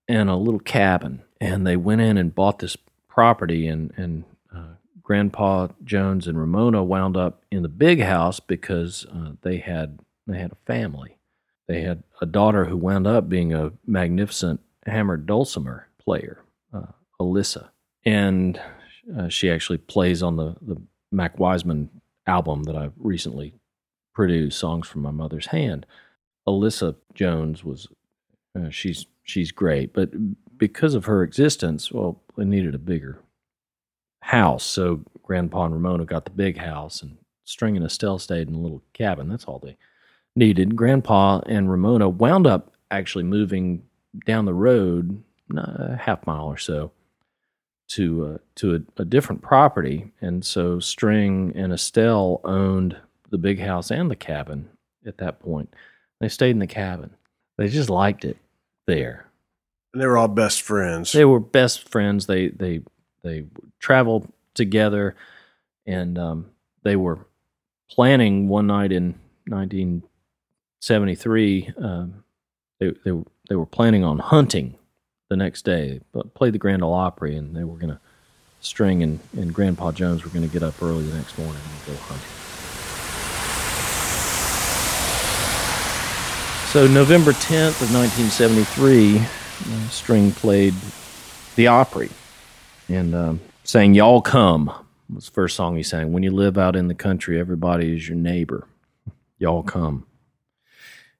and 0.09 0.29
a 0.29 0.37
little 0.37 0.61
cabin, 0.61 1.23
and 1.41 1.67
they 1.67 1.77
went 1.77 2.01
in 2.01 2.17
and 2.17 2.35
bought 2.35 2.59
this 2.59 2.77
property, 3.09 3.67
and 3.67 3.93
and 3.97 4.25
uh, 4.55 4.75
Grandpa 5.03 5.69
Jones 5.83 6.27
and 6.27 6.39
Ramona 6.39 6.85
wound 6.85 7.17
up 7.17 7.43
in 7.51 7.63
the 7.63 7.69
big 7.69 8.01
house 8.01 8.41
because 8.41 9.07
uh, 9.13 9.33
they 9.43 9.59
had 9.59 9.99
they 10.27 10.39
had 10.39 10.53
a 10.53 10.67
family. 10.67 11.19
They 11.69 11.83
had 11.83 12.03
a 12.21 12.27
daughter 12.27 12.67
who 12.67 12.77
wound 12.77 13.07
up 13.07 13.29
being 13.29 13.53
a 13.53 13.73
magnificent 13.87 14.61
hammered 14.87 15.27
dulcimer 15.27 15.89
player, 15.99 16.45
uh, 16.73 16.93
Alisa, 17.21 17.71
and 18.05 18.61
uh, 19.17 19.29
she 19.29 19.51
actually 19.51 19.79
plays 19.79 20.23
on 20.23 20.37
the 20.37 20.57
the 20.61 20.81
Mac 21.11 21.39
Wiseman 21.39 21.91
album 22.27 22.65
that 22.65 22.77
I've 22.77 22.93
recently 22.99 23.55
produced, 24.15 24.59
"Songs 24.59 24.89
from 24.89 25.03
My 25.03 25.11
Mother's 25.11 25.47
Hand." 25.47 25.87
Alisa 26.47 26.97
Jones 27.15 27.65
was 27.65 27.89
uh, 28.59 28.69
she's 28.69 29.07
she's 29.23 29.51
great, 29.51 29.95
but 29.95 30.11
because 30.59 30.95
of 30.95 31.07
her 31.07 31.23
existence, 31.23 31.91
well, 31.91 32.23
they 32.37 32.45
needed 32.45 32.75
a 32.75 32.79
bigger 32.79 33.21
house. 34.21 34.65
So 34.65 35.03
Grandpa 35.23 35.65
and 35.65 35.75
Ramona 35.75 36.05
got 36.05 36.25
the 36.27 36.31
big 36.31 36.59
house, 36.59 37.03
and 37.03 37.17
String 37.45 37.77
and 37.77 37.85
Estelle 37.85 38.19
stayed 38.19 38.49
in 38.49 38.55
a 38.55 38.61
little 38.61 38.83
cabin. 38.93 39.29
That's 39.29 39.45
all 39.45 39.59
they 39.59 39.77
needed. 40.37 40.77
Grandpa 40.77 41.41
and 41.47 41.71
Ramona 41.71 42.09
wound 42.09 42.47
up 42.47 42.73
actually 42.91 43.25
moving 43.25 43.83
down 44.27 44.45
the 44.45 44.55
road, 44.55 45.23
a 45.57 45.97
half 45.97 46.27
mile 46.27 46.47
or 46.47 46.57
so, 46.57 46.93
to 47.89 48.27
uh, 48.27 48.39
to 48.57 48.75
a, 48.77 49.03
a 49.03 49.05
different 49.05 49.43
property, 49.43 50.13
and 50.21 50.45
so 50.45 50.81
String 50.81 51.53
and 51.55 51.73
Estelle 51.73 52.41
owned 52.45 52.97
the 53.31 53.39
big 53.39 53.61
house 53.61 53.91
and 53.91 54.11
the 54.11 54.17
cabin 54.17 54.69
at 55.07 55.19
that 55.19 55.41
point. 55.41 55.73
They 56.21 56.29
stayed 56.29 56.53
in 56.53 56.61
the 56.61 56.67
cabin. 56.67 57.11
They 57.59 57.69
just 57.69 57.91
liked 57.91 58.25
it 58.25 58.37
there. 58.87 59.27
And 59.93 60.03
they 60.03 60.07
were 60.07 60.17
all 60.17 60.29
best 60.29 60.63
friends. 60.63 61.13
They 61.13 61.25
were 61.25 61.41
best 61.41 61.89
friends. 61.89 62.27
They 62.27 62.49
they 62.49 62.81
they 63.23 63.45
traveled 63.79 64.33
together, 64.55 65.15
and 65.87 66.19
um, 66.19 66.51
they 66.83 66.97
were 66.97 67.27
planning 67.91 68.49
one 68.49 68.69
night 68.69 68.93
in 68.93 69.15
1973. 70.89 71.73
Um, 71.79 72.25
they 72.79 72.93
they 73.05 73.23
they 73.49 73.57
were 73.57 73.67
planning 73.67 74.05
on 74.05 74.19
hunting 74.19 74.77
the 75.31 75.37
next 75.37 75.63
day, 75.63 76.01
but 76.13 76.35
played 76.35 76.53
the 76.53 76.59
Grand 76.59 76.83
Ole 76.83 76.93
Opry, 76.93 77.37
and 77.37 77.57
they 77.57 77.65
were 77.65 77.77
going 77.77 77.91
to 77.91 78.01
string 78.61 79.03
and, 79.03 79.21
and 79.33 79.55
Grandpa 79.55 79.93
Jones 79.93 80.25
were 80.25 80.31
going 80.31 80.47
to 80.47 80.53
get 80.53 80.63
up 80.63 80.83
early 80.83 81.05
the 81.05 81.17
next 81.17 81.37
morning 81.39 81.57
and 81.57 81.87
go 81.87 82.03
hunting. 82.03 82.29
So 86.73 86.87
November 86.89 87.33
10th 87.33 87.83
of 87.83 87.95
1973, 87.95 89.19
uh, 89.19 89.89
String 89.91 90.33
played 90.33 90.75
the 91.55 91.69
Opry 91.69 92.11
and 92.89 93.15
um, 93.15 93.41
sang 93.63 93.95
"Y'all 93.95 94.21
Come" 94.21 94.73
was 95.15 95.27
the 95.27 95.31
first 95.31 95.57
song 95.57 95.77
he 95.77 95.83
sang. 95.83 96.13
When 96.13 96.23
you 96.23 96.33
live 96.33 96.59
out 96.59 96.75
in 96.75 96.89
the 96.89 96.95
country, 96.95 97.39
everybody 97.39 97.95
is 97.95 98.09
your 98.09 98.17
neighbor. 98.17 98.67
Y'all 99.39 99.63
come. 99.63 100.07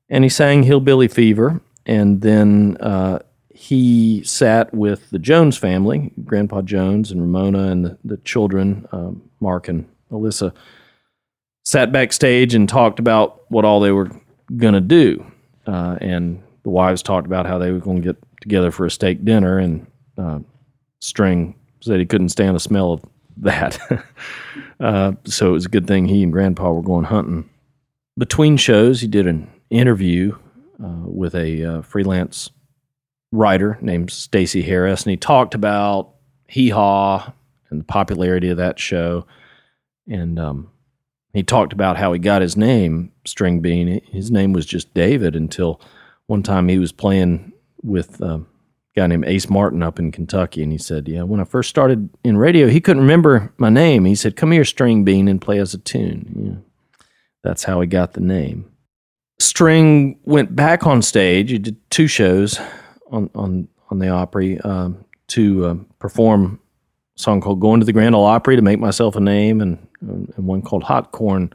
And 0.09 0.25
he 0.25 0.31
sang 0.31 0.63
"Hillbilly 0.63 1.09
Fever," 1.09 1.61
and 1.87 2.21
then 2.21 2.77
uh, 2.81 3.21
he 3.55 4.23
sat 4.25 4.73
with 4.75 5.11
the 5.11 5.19
Jones 5.19 5.57
family, 5.57 6.13
Grandpa 6.25 6.63
Jones 6.63 7.11
and 7.11 7.21
Ramona 7.21 7.69
and 7.69 7.85
the, 7.85 7.99
the 8.05 8.17
children, 8.19 8.87
um, 8.93 9.23
Mark 9.41 9.69
and 9.69 9.89
Alisa, 10.11 10.53
sat 11.65 11.93
backstage 11.93 12.55
and 12.55 12.69
talked 12.69 12.99
about 12.99 13.51
what 13.51 13.65
all 13.65 13.81
they 13.81 13.93
were 13.93 14.11
going 14.57 14.75
to 14.75 14.81
do 14.81 15.25
uh, 15.67 15.97
and 16.01 16.43
the 16.63 16.71
wives 16.71 17.03
talked 17.03 17.27
about 17.27 17.47
how 17.47 17.59
they 17.59 17.71
were 17.71 17.79
going 17.79 18.03
to 18.03 18.13
get 18.13 18.23
together 18.41 18.71
for 18.71 18.87
a 18.87 18.91
steak 18.91 19.25
dinner, 19.25 19.59
and 19.59 19.87
uh, 20.19 20.39
String 21.01 21.55
said 21.81 22.01
he 22.01 22.07
couldn't 22.07 22.31
stand 22.31 22.57
the 22.57 22.61
smell 22.61 22.93
of 22.93 23.05
that. 23.39 23.79
uh, 24.81 25.13
so 25.25 25.51
it 25.51 25.53
was 25.53 25.67
a 25.67 25.71
good 25.71 25.87
thing 25.87 26.07
he 26.07 26.23
and 26.23 26.33
Grandpa 26.33 26.73
were 26.73 26.83
going 26.83 27.05
hunting. 27.05 27.49
Between 28.17 28.57
shows, 28.57 29.01
he 29.01 29.09
did 29.09 29.27
an 29.27 29.51
interview 29.75 30.37
uh, 30.83 31.03
with 31.05 31.35
a 31.35 31.65
uh, 31.65 31.83
freelance 31.83 32.51
writer 33.33 33.79
named 33.81 34.11
Stacy 34.11 34.63
Harris, 34.63 35.03
and 35.03 35.11
he 35.11 35.17
talked 35.17 35.55
about 35.55 36.15
Hee 36.49 36.71
Haw 36.71 37.33
and 37.71 37.81
the 37.81 37.85
popularity 37.85 38.49
of 38.49 38.57
that 38.59 38.79
show. 38.79 39.27
And 40.09 40.39
um, 40.39 40.71
he 41.33 41.43
talked 41.43 41.73
about 41.73 41.97
how 41.97 42.13
he 42.13 42.19
got 42.19 42.43
his 42.43 42.57
name, 42.57 43.13
String 43.25 43.61
Bean. 43.61 44.01
His 44.11 44.31
name 44.31 44.53
was 44.53 44.67
just 44.67 44.95
David 44.95 45.35
until 45.35 45.81
one 46.27 46.43
time 46.43 46.69
he 46.69 46.79
was 46.79 46.93
playing 46.93 47.53
with 47.83 48.21
a 48.21 48.45
guy 48.95 49.07
named 49.07 49.25
Ace 49.27 49.51
Martin 49.51 49.83
up 49.83 49.99
in 49.99 50.13
Kentucky. 50.13 50.63
And 50.63 50.71
he 50.71 50.79
said, 50.79 51.09
Yeah, 51.09 51.23
when 51.23 51.41
I 51.41 51.45
first 51.45 51.71
started 51.71 52.09
in 52.23 52.37
radio, 52.37 52.69
he 52.69 52.81
couldn't 52.81 53.03
remember 53.03 53.53
my 53.57 53.71
name. 53.71 54.05
He 54.05 54.15
said, 54.15 54.37
Come 54.37 54.53
here, 54.53 54.65
String 54.65 55.05
Bean, 55.05 55.29
and 55.29 55.41
play 55.41 55.61
us 55.61 55.75
a 55.75 55.79
tune. 55.79 56.65
that's 57.43 57.65
how 57.65 57.81
he 57.81 57.87
got 57.87 58.13
the 58.13 58.21
name. 58.21 58.71
String 59.45 60.19
went 60.25 60.55
back 60.57 60.87
on 60.87 61.03
stage. 61.03 61.51
He 61.51 61.59
did 61.59 61.91
two 61.91 62.07
shows 62.07 62.59
on, 63.11 63.31
on, 63.35 63.69
on 63.91 63.99
the 63.99 64.09
Opry 64.09 64.61
um, 64.61 65.05
to 65.29 65.67
uh, 65.67 65.75
perform 65.99 66.61
a 67.17 67.21
song 67.21 67.41
called 67.41 67.61
Going 67.61 67.81
to 67.81 67.87
the 67.87 67.93
Grand 67.93 68.15
Ole 68.15 68.25
Opry 68.25 68.57
to 68.57 68.63
make 68.63 68.79
myself 68.79 69.17
a 69.17 69.21
name 69.21 69.61
and 69.61 69.79
and 70.09 70.33
one 70.37 70.63
called 70.63 70.85
Hot 70.85 71.13
Corn, 71.13 71.53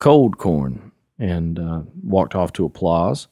Cold 0.00 0.38
Corn, 0.38 0.92
and 1.18 1.58
uh, 1.58 1.82
walked 2.02 2.34
off 2.34 2.52
to 2.54 2.64
applause. 2.64 3.28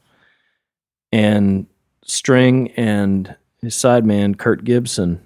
And 1.12 1.66
String 2.04 2.70
and 2.72 3.34
his 3.62 3.74
sideman, 3.74 4.38
Kurt 4.38 4.64
Gibson, 4.64 5.24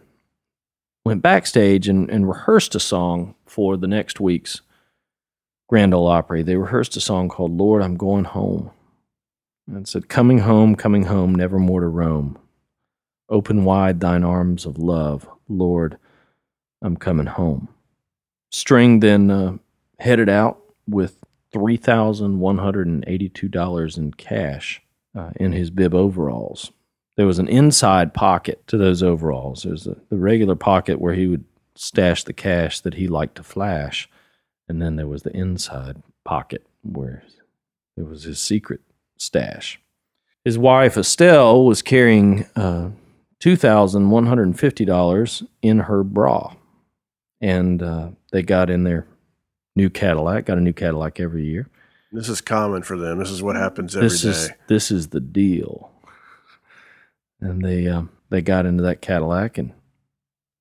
went 1.04 1.22
backstage 1.22 1.88
and, 1.88 2.08
and 2.10 2.28
rehearsed 2.28 2.74
a 2.74 2.80
song 2.80 3.34
for 3.46 3.76
the 3.76 3.88
next 3.88 4.20
week's 4.20 4.60
Grand 5.70 5.94
Ole 5.94 6.08
Opry. 6.08 6.42
They 6.42 6.56
rehearsed 6.56 6.96
a 6.96 7.00
song 7.00 7.28
called 7.28 7.56
Lord, 7.56 7.80
I'm 7.80 7.96
Going 7.96 8.24
Home. 8.24 8.72
And 9.68 9.86
said, 9.86 10.08
Coming 10.08 10.38
home, 10.38 10.74
coming 10.74 11.04
home, 11.04 11.32
never 11.32 11.60
more 11.60 11.80
to 11.80 11.86
roam. 11.86 12.36
Open 13.28 13.64
wide 13.64 14.00
thine 14.00 14.24
arms 14.24 14.66
of 14.66 14.78
love, 14.78 15.28
Lord, 15.48 15.96
I'm 16.82 16.96
coming 16.96 17.26
home. 17.26 17.68
String 18.50 18.98
then 18.98 19.30
uh, 19.30 19.58
headed 20.00 20.28
out 20.28 20.58
with 20.88 21.22
$3,182 21.54 23.96
in 23.96 24.12
cash 24.14 24.82
uh, 25.16 25.30
in 25.36 25.52
his 25.52 25.70
bib 25.70 25.94
overalls. 25.94 26.72
There 27.16 27.26
was 27.26 27.38
an 27.38 27.46
inside 27.46 28.12
pocket 28.12 28.66
to 28.66 28.76
those 28.76 29.04
overalls. 29.04 29.62
There's 29.62 29.86
a, 29.86 29.96
the 30.08 30.18
regular 30.18 30.56
pocket 30.56 31.00
where 31.00 31.14
he 31.14 31.28
would 31.28 31.44
stash 31.76 32.24
the 32.24 32.32
cash 32.32 32.80
that 32.80 32.94
he 32.94 33.06
liked 33.06 33.36
to 33.36 33.44
flash. 33.44 34.08
And 34.70 34.80
then 34.80 34.94
there 34.94 35.08
was 35.08 35.24
the 35.24 35.36
inside 35.36 36.00
pocket 36.24 36.64
where 36.82 37.24
it 37.96 38.06
was 38.06 38.22
his 38.22 38.38
secret 38.38 38.80
stash. 39.18 39.80
His 40.44 40.56
wife, 40.56 40.96
Estelle, 40.96 41.64
was 41.64 41.82
carrying 41.82 42.46
uh, 42.54 42.90
$2,150 43.40 45.46
in 45.60 45.80
her 45.80 46.04
bra 46.04 46.54
and 47.40 47.82
uh, 47.82 48.10
they 48.30 48.42
got 48.42 48.70
in 48.70 48.84
their 48.84 49.08
new 49.74 49.90
Cadillac. 49.90 50.46
Got 50.46 50.58
a 50.58 50.60
new 50.60 50.72
Cadillac 50.72 51.18
every 51.18 51.46
year. 51.46 51.68
This 52.12 52.28
is 52.28 52.40
common 52.40 52.84
for 52.84 52.96
them. 52.96 53.18
This 53.18 53.30
is 53.30 53.42
what 53.42 53.56
happens 53.56 53.96
every 53.96 54.08
this 54.08 54.22
day. 54.22 54.28
Is, 54.28 54.50
this 54.68 54.92
is 54.92 55.08
the 55.08 55.18
deal. 55.18 55.90
And 57.40 57.64
they 57.64 57.88
um, 57.88 58.10
they 58.28 58.40
got 58.40 58.66
into 58.66 58.84
that 58.84 59.00
Cadillac 59.00 59.58
and 59.58 59.72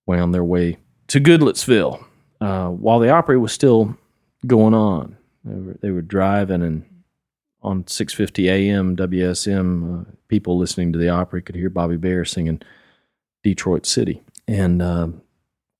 wound 0.07 0.33
their 0.33 0.43
way 0.43 0.79
to 1.09 1.19
Goodlettsville 1.19 2.03
uh, 2.41 2.69
while 2.69 2.99
the 2.99 3.09
Opry 3.09 3.37
was 3.37 3.51
still 3.51 3.97
going 4.45 4.73
on. 4.73 5.17
They 5.43 5.59
were, 5.59 5.77
they 5.81 5.91
were 5.91 6.01
driving 6.01 6.61
and 6.61 6.85
on 7.61 7.83
6:50 7.83 8.49
a.m. 8.49 8.95
WSM, 8.95 10.01
uh, 10.01 10.11
people 10.27 10.57
listening 10.57 10.93
to 10.93 10.99
the 10.99 11.09
Opry 11.09 11.41
could 11.41 11.55
hear 11.55 11.69
Bobby 11.69 11.97
Bare 11.97 12.25
singing 12.25 12.61
Detroit 13.43 13.85
City, 13.85 14.21
and 14.47 14.81
uh, 14.81 15.07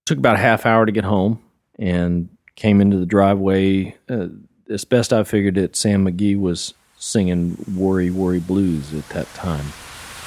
took 0.05 0.17
about 0.17 0.35
a 0.35 0.39
half 0.39 0.65
hour 0.65 0.85
to 0.85 0.91
get 0.91 1.03
home 1.03 1.41
and 1.77 2.29
came 2.55 2.81
into 2.81 2.97
the 2.97 3.05
driveway. 3.05 3.95
Uh, 4.09 4.27
as 4.69 4.85
best 4.85 5.13
I 5.13 5.23
figured 5.23 5.57
it, 5.57 5.75
Sam 5.75 6.05
McGee 6.05 6.39
was 6.39 6.73
singing 6.97 7.57
Worry, 7.75 8.09
Worry 8.09 8.39
Blues 8.39 8.93
at 8.93 9.07
that 9.09 9.33
time 9.33 9.65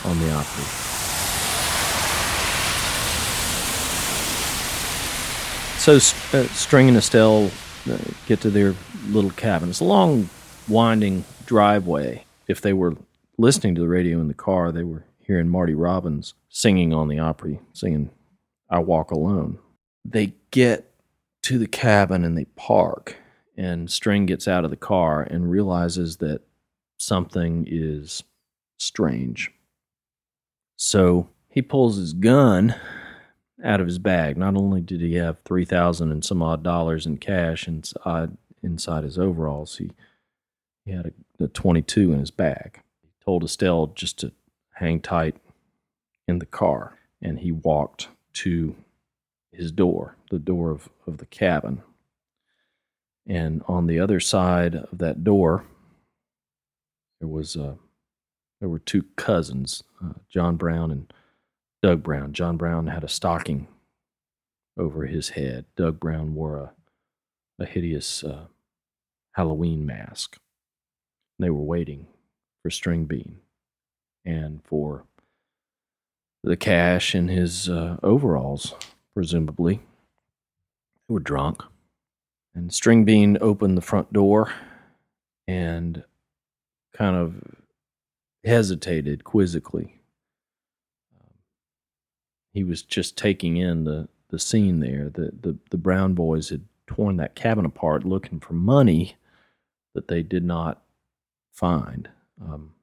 on 0.05 0.19
the 0.19 0.33
Opry. 0.33 0.92
So 5.83 5.97
uh, 5.97 6.45
String 6.45 6.87
and 6.87 6.97
Estelle 6.97 7.51
uh, 7.91 7.99
get 8.29 8.41
to 8.43 8.51
their 8.51 8.77
little 9.09 9.33
cabin. 9.33 9.69
It's 9.69 9.81
a 9.81 9.85
long, 9.85 10.31
winding 10.69 11.25
driveway. 11.45 12.25
If 12.47 12.61
they 12.61 12.73
were 12.73 12.95
listening 13.37 13.75
to 13.75 13.81
the 13.81 13.89
radio 13.89 14.21
in 14.21 14.29
the 14.29 14.33
car, 14.33 14.71
they 14.71 14.85
were 14.85 15.03
hearing 15.19 15.49
Marty 15.49 15.75
Robbins 15.75 16.35
singing 16.49 16.95
on 16.95 17.09
the 17.09 17.19
Opry, 17.19 17.59
singing 17.73 18.11
I 18.71 18.79
Walk 18.79 19.11
Alone. 19.11 19.59
They 20.05 20.35
get 20.53 20.89
to 21.43 21.59
the 21.59 21.67
cabin 21.67 22.25
and 22.25 22.39
they 22.39 22.45
park, 22.45 23.17
and 23.57 23.91
String 23.91 24.27
gets 24.27 24.47
out 24.47 24.65
of 24.65 24.71
the 24.71 24.77
car 24.77 25.23
and 25.23 25.51
realizes 25.51 26.19
that 26.19 26.43
something 26.97 27.67
is 27.69 28.23
strange. 28.79 29.51
So 30.77 31.29
he 31.49 31.61
pulls 31.61 31.97
his 31.97 32.13
gun 32.13 32.77
out 33.63 33.81
of 33.81 33.87
his 33.87 33.99
bag. 33.99 34.37
Not 34.37 34.57
only 34.57 34.81
did 34.81 35.01
he 35.01 35.15
have 35.15 35.39
three 35.41 35.65
thousand 35.65 36.11
and 36.13 36.25
some 36.25 36.43
odd 36.43 36.63
dollars 36.63 37.07
in 37.07 37.19
cash 37.19 37.69
inside 37.69 38.37
inside 38.63 39.05
his 39.05 39.19
overalls, 39.19 39.79
he 39.79 39.91
he 40.85 40.93
had 40.93 41.13
a, 41.41 41.45
a 41.45 41.49
twenty 41.49 41.83
two 41.83 42.13
in 42.13 42.19
his 42.19 42.31
bag. 42.31 42.81
He 43.03 43.09
told 43.25 43.45
Estelle 43.45 43.89
just 43.89 44.19
to 44.21 44.33
hang 44.75 45.01
tight 45.01 45.37
in 46.27 46.39
the 46.39 46.47
car, 46.47 46.99
and 47.21 47.39
he 47.41 47.53
walked 47.53 48.09
to 48.35 48.75
his 49.53 49.71
door, 49.71 50.17
the 50.31 50.39
door 50.39 50.71
of, 50.71 50.89
of 51.07 51.19
the 51.19 51.27
cabin. 51.27 51.83
And 53.27 53.63
on 53.69 53.87
the 53.87 54.01
other 54.01 54.19
side 54.19 54.75
of 54.75 54.99
that 54.99 55.23
door, 55.23 55.65
there 57.21 57.29
was 57.29 57.57
uh, 57.57 57.75
there 58.61 58.69
were 58.69 58.79
two 58.79 59.05
cousins, 59.17 59.83
uh, 60.03 60.15
John 60.29 60.57
Brown 60.57 60.91
and 60.91 61.13
Doug 61.83 62.03
Brown. 62.03 62.33
John 62.33 62.57
Brown 62.57 62.87
had 62.87 63.03
a 63.03 63.09
stocking 63.09 63.67
over 64.79 65.07
his 65.07 65.31
head. 65.31 65.65
Doug 65.77 65.99
Brown 65.99 66.35
wore 66.35 66.57
a, 66.59 67.63
a 67.63 67.67
hideous 67.67 68.23
uh, 68.23 68.47
Halloween 69.33 69.85
mask. 69.85 70.39
They 71.39 71.51
were 71.51 71.65
waiting 71.65 72.07
for 72.63 72.71
String 72.71 73.07
Bean 73.07 73.41
and 74.25 74.63
for 74.65 75.05
the 76.45 76.57
cash 76.57 77.15
in 77.15 77.29
his 77.29 77.69
uh, 77.69 77.97
overalls, 78.03 78.75
presumably. 79.13 79.81
They 81.09 81.15
were 81.15 81.21
drunk. 81.21 81.63
And 82.55 82.73
String 82.73 83.05
Bean 83.05 83.39
opened 83.41 83.77
the 83.77 83.83
front 83.83 84.13
door 84.13 84.53
and 85.49 86.05
kind 86.95 87.17
of 87.17 87.43
hesitated 88.45 89.25
quizzically. 89.25 90.02
He 92.53 92.65
was 92.65 92.83
just 92.83 93.17
taking 93.17 93.57
in 93.57 93.85
the, 93.85 94.09
the 94.31 94.39
scene 94.39 94.81
there. 94.81 95.09
The, 95.09 95.33
the, 95.41 95.57
the 95.71 95.79
Brown 95.79 96.15
boys 96.15 96.51
had 96.51 96.63
torn 96.87 97.17
that 97.17 97.35
cabin 97.35 97.65
apart 97.65 98.05
looking 98.05 98.41
for 98.41 98.53
money 98.55 99.17
that 99.95 100.09
they 100.09 100.23
did 100.23 100.45
not 100.45 100.83
find. 101.53 102.09
Um, 102.41 102.75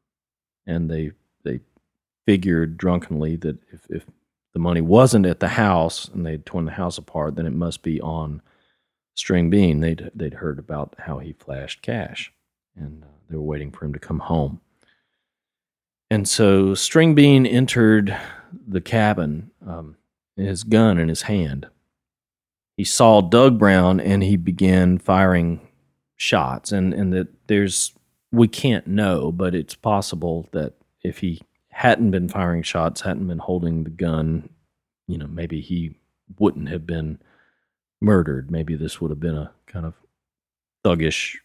and 0.66 0.90
they 0.90 1.12
they 1.44 1.60
figured 2.26 2.78
drunkenly 2.78 3.36
that 3.38 3.58
if, 3.72 3.82
if 3.90 4.06
the 4.54 4.60
money 4.60 4.82
wasn't 4.82 5.26
at 5.26 5.40
the 5.40 5.50
house 5.50 6.08
and 6.08 6.26
they'd 6.26 6.46
torn 6.46 6.66
the 6.66 6.72
house 6.72 6.98
apart, 6.98 7.36
then 7.36 7.46
it 7.46 7.54
must 7.54 7.82
be 7.82 8.00
on 8.02 8.42
String 9.16 9.50
Bean. 9.50 9.80
They'd 9.80 10.12
they'd 10.14 10.36
heard 10.36 10.60
about 10.60 10.96
how 11.00 11.20
he 11.20 11.34
flashed 11.34 11.82
cash, 11.82 12.32
and 12.76 13.04
uh, 13.04 13.08
they 13.30 13.36
were 13.36 13.42
waiting 13.42 13.72
for 13.72 13.86
him 13.86 13.94
to 13.94 14.00
come 14.00 14.20
home. 14.20 14.62
And 16.12 16.27
so 16.27 16.74
String 16.74 17.14
Bean 17.16 17.46
entered 17.46 18.18
the 18.68 18.82
cabin, 18.82 19.49
um, 19.65 19.95
his 20.35 20.63
gun 20.63 20.98
in 20.98 21.09
his 21.09 21.24
hand. 21.24 21.67
He 22.77 22.83
saw 22.83 23.22
Doug 23.22 23.59
Brown 23.59 24.00
and 24.00 24.24
he 24.24 24.37
began 24.37 24.98
firing 24.98 25.67
shots. 26.15 26.72
And, 26.72 26.93
and 26.93 27.13
that 27.13 27.27
there's, 27.48 27.93
we 28.31 28.48
can't 28.48 28.87
know, 28.87 29.31
but 29.31 29.55
it's 29.55 29.75
possible 29.75 30.48
that 30.51 30.74
if 31.03 31.19
he 31.19 31.41
hadn't 31.69 32.11
been 32.11 32.29
firing 32.29 32.63
shots, 32.63 33.01
hadn't 33.01 33.27
been 33.27 33.39
holding 33.39 33.83
the 33.83 33.89
gun, 33.89 34.50
you 35.07 35.17
know, 35.17 35.27
maybe 35.27 35.61
he 35.61 35.95
wouldn't 36.37 36.69
have 36.69 36.85
been 36.85 37.19
murdered. 38.01 38.51
Maybe 38.51 38.75
this 38.75 39.00
would 39.00 39.11
have 39.11 39.19
been 39.19 39.37
a 39.37 39.51
kind 39.65 39.85
of 39.85 39.93
thuggish 40.83 41.37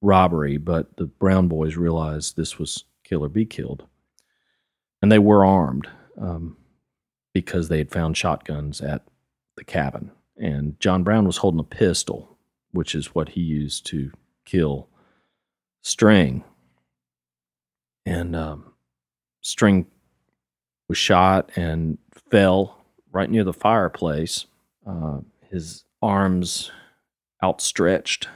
robbery, 0.00 0.58
but 0.58 0.96
the 0.96 1.06
Brown 1.06 1.48
boys 1.48 1.76
realized 1.76 2.36
this 2.36 2.58
was 2.58 2.84
kill 3.02 3.24
or 3.24 3.28
be 3.28 3.46
killed. 3.46 3.86
And 5.00 5.10
they 5.10 5.18
were 5.18 5.44
armed 5.44 5.88
um, 6.20 6.57
because 7.32 7.68
they 7.68 7.78
had 7.78 7.90
found 7.90 8.16
shotguns 8.16 8.80
at 8.80 9.02
the 9.56 9.64
cabin. 9.64 10.10
And 10.36 10.78
John 10.80 11.02
Brown 11.02 11.26
was 11.26 11.38
holding 11.38 11.60
a 11.60 11.64
pistol, 11.64 12.38
which 12.72 12.94
is 12.94 13.14
what 13.14 13.30
he 13.30 13.40
used 13.40 13.86
to 13.86 14.12
kill 14.44 14.88
String. 15.82 16.44
And 18.04 18.34
um, 18.34 18.72
String 19.40 19.86
was 20.88 20.98
shot 20.98 21.50
and 21.56 21.98
fell 22.30 22.84
right 23.12 23.30
near 23.30 23.44
the 23.44 23.52
fireplace, 23.52 24.46
uh, 24.86 25.18
his 25.50 25.84
arms 26.02 26.70
outstretched 27.42 28.28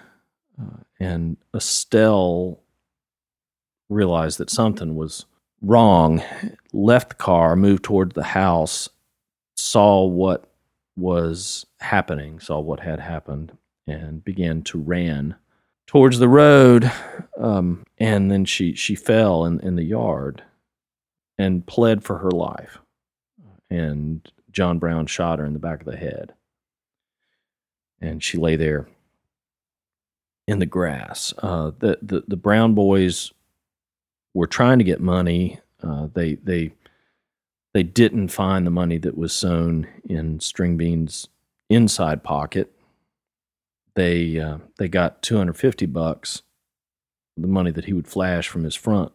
uh, 0.60 0.82
and 1.00 1.36
Estelle 1.54 2.60
realized 3.88 4.38
that 4.38 4.50
something 4.50 4.94
was 4.94 5.26
wrong, 5.62 6.22
left 6.72 7.10
the 7.10 7.14
car, 7.14 7.56
moved 7.56 7.84
toward 7.84 8.12
the 8.12 8.22
house, 8.22 8.88
saw 9.56 10.04
what 10.04 10.44
was 10.96 11.64
happening, 11.80 12.40
saw 12.40 12.60
what 12.60 12.80
had 12.80 13.00
happened, 13.00 13.56
and 13.86 14.24
began 14.24 14.62
to 14.62 14.78
ran 14.78 15.36
towards 15.86 16.18
the 16.18 16.28
road. 16.28 16.90
Um, 17.38 17.84
and 17.98 18.30
then 18.30 18.44
she, 18.44 18.74
she 18.74 18.94
fell 18.94 19.44
in, 19.44 19.60
in 19.60 19.76
the 19.76 19.84
yard 19.84 20.42
and 21.38 21.66
pled 21.66 22.04
for 22.04 22.18
her 22.18 22.30
life. 22.30 22.78
And 23.70 24.30
John 24.50 24.78
Brown 24.78 25.06
shot 25.06 25.38
her 25.38 25.46
in 25.46 25.54
the 25.54 25.58
back 25.58 25.80
of 25.80 25.86
the 25.86 25.96
head. 25.96 26.34
And 28.00 28.22
she 28.22 28.36
lay 28.36 28.56
there 28.56 28.88
in 30.46 30.58
the 30.58 30.66
grass. 30.66 31.32
Uh, 31.38 31.70
the, 31.78 31.98
the 32.02 32.24
the 32.26 32.36
Brown 32.36 32.74
boys 32.74 33.32
were 34.34 34.46
trying 34.46 34.78
to 34.78 34.84
get 34.84 35.00
money. 35.00 35.60
Uh, 35.82 36.08
they 36.12 36.34
they 36.34 36.72
they 37.74 37.82
didn't 37.82 38.28
find 38.28 38.66
the 38.66 38.70
money 38.70 38.98
that 38.98 39.16
was 39.16 39.32
sewn 39.32 39.86
in 40.08 40.40
String 40.40 40.76
Bean's 40.76 41.28
inside 41.68 42.22
pocket. 42.22 42.72
They 43.94 44.38
uh, 44.38 44.58
they 44.78 44.88
got 44.88 45.22
two 45.22 45.36
hundred 45.36 45.56
fifty 45.56 45.86
bucks, 45.86 46.42
the 47.36 47.46
money 47.46 47.70
that 47.70 47.86
he 47.86 47.92
would 47.92 48.08
flash 48.08 48.48
from 48.48 48.64
his 48.64 48.74
front 48.74 49.12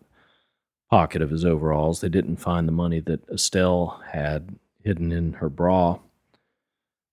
pocket 0.90 1.22
of 1.22 1.30
his 1.30 1.46
overalls. 1.46 2.02
They 2.02 2.10
didn't 2.10 2.38
find 2.38 2.68
the 2.68 2.74
money 2.74 3.00
that 3.02 3.28
Estelle 3.30 4.02
had 4.12 4.56
hidden 4.84 5.12
in 5.12 5.34
her 5.34 5.50
bra. 5.50 6.00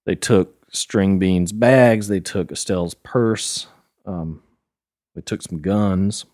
They 0.06 0.14
took 0.14 0.66
String 0.72 1.18
Bean's 1.18 1.52
bags. 1.52 2.08
They 2.08 2.20
took 2.20 2.52
Estelle's 2.52 2.94
purse. 2.94 3.66
Um, 4.04 4.42
they 5.14 5.22
took 5.22 5.42
some 5.42 5.60
guns 5.60 6.26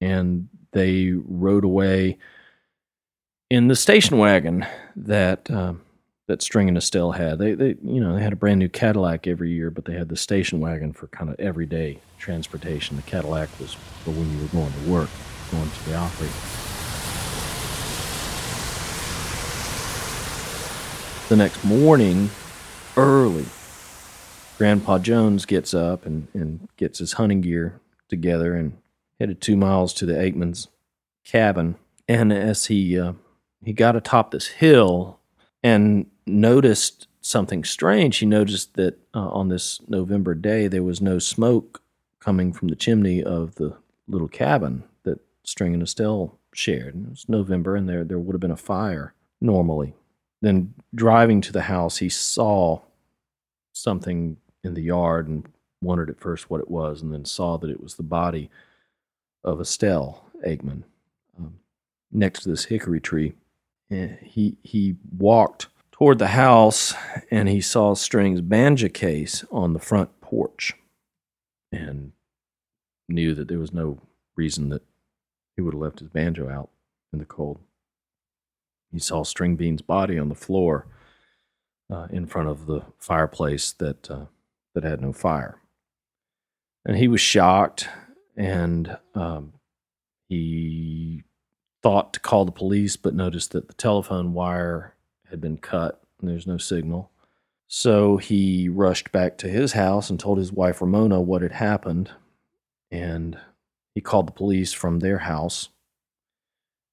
and 0.00 0.48
they 0.78 1.12
rode 1.12 1.64
away 1.64 2.18
in 3.50 3.68
the 3.68 3.76
station 3.76 4.18
wagon 4.18 4.64
that 4.94 5.50
uh, 5.50 5.74
that 6.28 6.42
String 6.42 6.68
and 6.68 6.76
Estelle 6.76 7.12
had. 7.12 7.38
They, 7.38 7.54
they, 7.54 7.76
you 7.82 8.00
know, 8.00 8.14
they 8.14 8.22
had 8.22 8.34
a 8.34 8.36
brand 8.36 8.60
new 8.60 8.68
Cadillac 8.68 9.26
every 9.26 9.50
year, 9.50 9.70
but 9.70 9.86
they 9.86 9.94
had 9.94 10.08
the 10.08 10.16
station 10.16 10.60
wagon 10.60 10.92
for 10.92 11.06
kind 11.08 11.30
of 11.30 11.40
everyday 11.40 11.98
transportation. 12.18 12.96
The 12.96 13.02
Cadillac 13.02 13.48
was 13.58 13.74
for 13.74 14.10
when 14.10 14.30
you 14.30 14.42
were 14.42 14.48
going 14.48 14.72
to 14.72 14.90
work, 14.90 15.08
going 15.50 15.70
to 15.70 15.84
the 15.88 15.96
Opry. 15.96 16.28
The 21.28 21.36
next 21.36 21.64
morning, 21.64 22.30
early, 22.96 23.46
Grandpa 24.58 24.98
Jones 24.98 25.46
gets 25.46 25.72
up 25.72 26.06
and, 26.06 26.28
and 26.34 26.68
gets 26.76 26.98
his 26.98 27.14
hunting 27.14 27.40
gear 27.40 27.80
together 28.08 28.54
and 28.54 28.76
headed 29.18 29.40
two 29.40 29.56
miles 29.56 29.92
to 29.94 30.06
the 30.06 30.14
Akeman's 30.14 30.68
cabin. 31.24 31.76
And 32.08 32.32
as 32.32 32.66
he 32.66 32.98
uh, 32.98 33.12
he 33.64 33.72
got 33.72 33.96
atop 33.96 34.30
this 34.30 34.46
hill 34.48 35.20
and 35.62 36.06
noticed 36.26 37.08
something 37.20 37.64
strange, 37.64 38.18
he 38.18 38.26
noticed 38.26 38.74
that 38.74 38.98
uh, 39.14 39.28
on 39.28 39.48
this 39.48 39.80
November 39.88 40.34
day 40.34 40.68
there 40.68 40.82
was 40.82 41.00
no 41.00 41.18
smoke 41.18 41.82
coming 42.20 42.52
from 42.52 42.68
the 42.68 42.76
chimney 42.76 43.22
of 43.22 43.56
the 43.56 43.76
little 44.06 44.28
cabin 44.28 44.84
that 45.04 45.20
String 45.44 45.74
and 45.74 45.82
Estelle 45.82 46.38
shared. 46.54 46.94
It 46.96 47.10
was 47.10 47.28
November, 47.28 47.76
and 47.76 47.88
there 47.88 48.04
there 48.04 48.18
would 48.18 48.34
have 48.34 48.40
been 48.40 48.50
a 48.50 48.56
fire 48.56 49.14
normally. 49.40 49.94
Then 50.40 50.74
driving 50.94 51.40
to 51.42 51.52
the 51.52 51.62
house, 51.62 51.98
he 51.98 52.08
saw 52.08 52.80
something 53.72 54.36
in 54.64 54.74
the 54.74 54.82
yard 54.82 55.28
and 55.28 55.46
wondered 55.82 56.10
at 56.10 56.20
first 56.20 56.48
what 56.48 56.60
it 56.60 56.70
was, 56.70 57.02
and 57.02 57.12
then 57.12 57.24
saw 57.24 57.58
that 57.58 57.70
it 57.70 57.82
was 57.82 57.94
the 57.94 58.02
body 58.02 58.50
of 59.44 59.60
Estelle 59.60 60.24
Akeman 60.46 60.82
um, 61.38 61.58
next 62.12 62.42
to 62.42 62.50
this 62.50 62.66
hickory 62.66 63.00
tree. 63.00 63.34
And 63.90 64.18
he 64.22 64.56
he 64.62 64.96
walked 65.16 65.68
toward 65.90 66.18
the 66.18 66.28
house 66.28 66.94
and 67.30 67.48
he 67.48 67.60
saw 67.60 67.94
String's 67.94 68.40
banjo 68.40 68.88
case 68.88 69.44
on 69.50 69.72
the 69.72 69.80
front 69.80 70.20
porch 70.20 70.74
and 71.72 72.12
knew 73.08 73.34
that 73.34 73.48
there 73.48 73.58
was 73.58 73.72
no 73.72 73.98
reason 74.36 74.68
that 74.68 74.82
he 75.56 75.62
would 75.62 75.74
have 75.74 75.82
left 75.82 76.00
his 76.00 76.08
banjo 76.08 76.48
out 76.48 76.70
in 77.12 77.18
the 77.18 77.24
cold. 77.24 77.58
He 78.92 78.98
saw 78.98 79.24
String 79.24 79.56
Bean's 79.56 79.82
body 79.82 80.18
on 80.18 80.28
the 80.28 80.34
floor 80.34 80.86
uh, 81.90 82.06
in 82.10 82.26
front 82.26 82.48
of 82.48 82.66
the 82.66 82.82
fireplace 82.98 83.72
that 83.72 84.10
uh, 84.10 84.26
that 84.74 84.84
had 84.84 85.00
no 85.00 85.12
fire, 85.12 85.58
and 86.84 86.96
he 86.96 87.08
was 87.08 87.20
shocked, 87.20 87.88
and 88.38 88.96
um, 89.16 89.52
he 90.28 91.24
thought 91.82 92.14
to 92.14 92.20
call 92.20 92.44
the 92.44 92.52
police, 92.52 92.96
but 92.96 93.14
noticed 93.14 93.50
that 93.50 93.66
the 93.66 93.74
telephone 93.74 94.32
wire 94.32 94.94
had 95.28 95.40
been 95.40 95.58
cut 95.58 96.00
and 96.20 96.30
there's 96.30 96.46
no 96.46 96.56
signal. 96.56 97.10
So 97.66 98.16
he 98.16 98.68
rushed 98.68 99.12
back 99.12 99.36
to 99.38 99.48
his 99.48 99.72
house 99.72 100.08
and 100.08 100.18
told 100.18 100.38
his 100.38 100.52
wife 100.52 100.80
Ramona 100.80 101.20
what 101.20 101.42
had 101.42 101.52
happened, 101.52 102.10
and 102.90 103.38
he 103.94 104.00
called 104.00 104.28
the 104.28 104.32
police 104.32 104.72
from 104.72 105.00
their 105.00 105.18
house. 105.18 105.68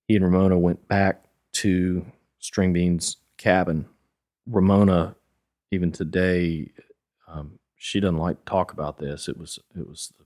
He 0.08 0.16
and 0.16 0.26
Ramona 0.26 0.58
went 0.58 0.88
back 0.88 1.26
to 1.54 2.06
Stringbean's 2.42 3.18
cabin. 3.38 3.86
Ramona, 4.48 5.16
even 5.72 5.92
today, 5.92 6.72
um, 7.28 7.60
she 7.78 8.00
doesn't 8.00 8.18
like 8.18 8.40
to 8.40 8.52
talk 8.52 8.74
about 8.74 8.98
this. 8.98 9.30
It 9.30 9.38
was 9.38 9.60
it 9.78 9.88
was 9.88 10.12
the 10.18 10.25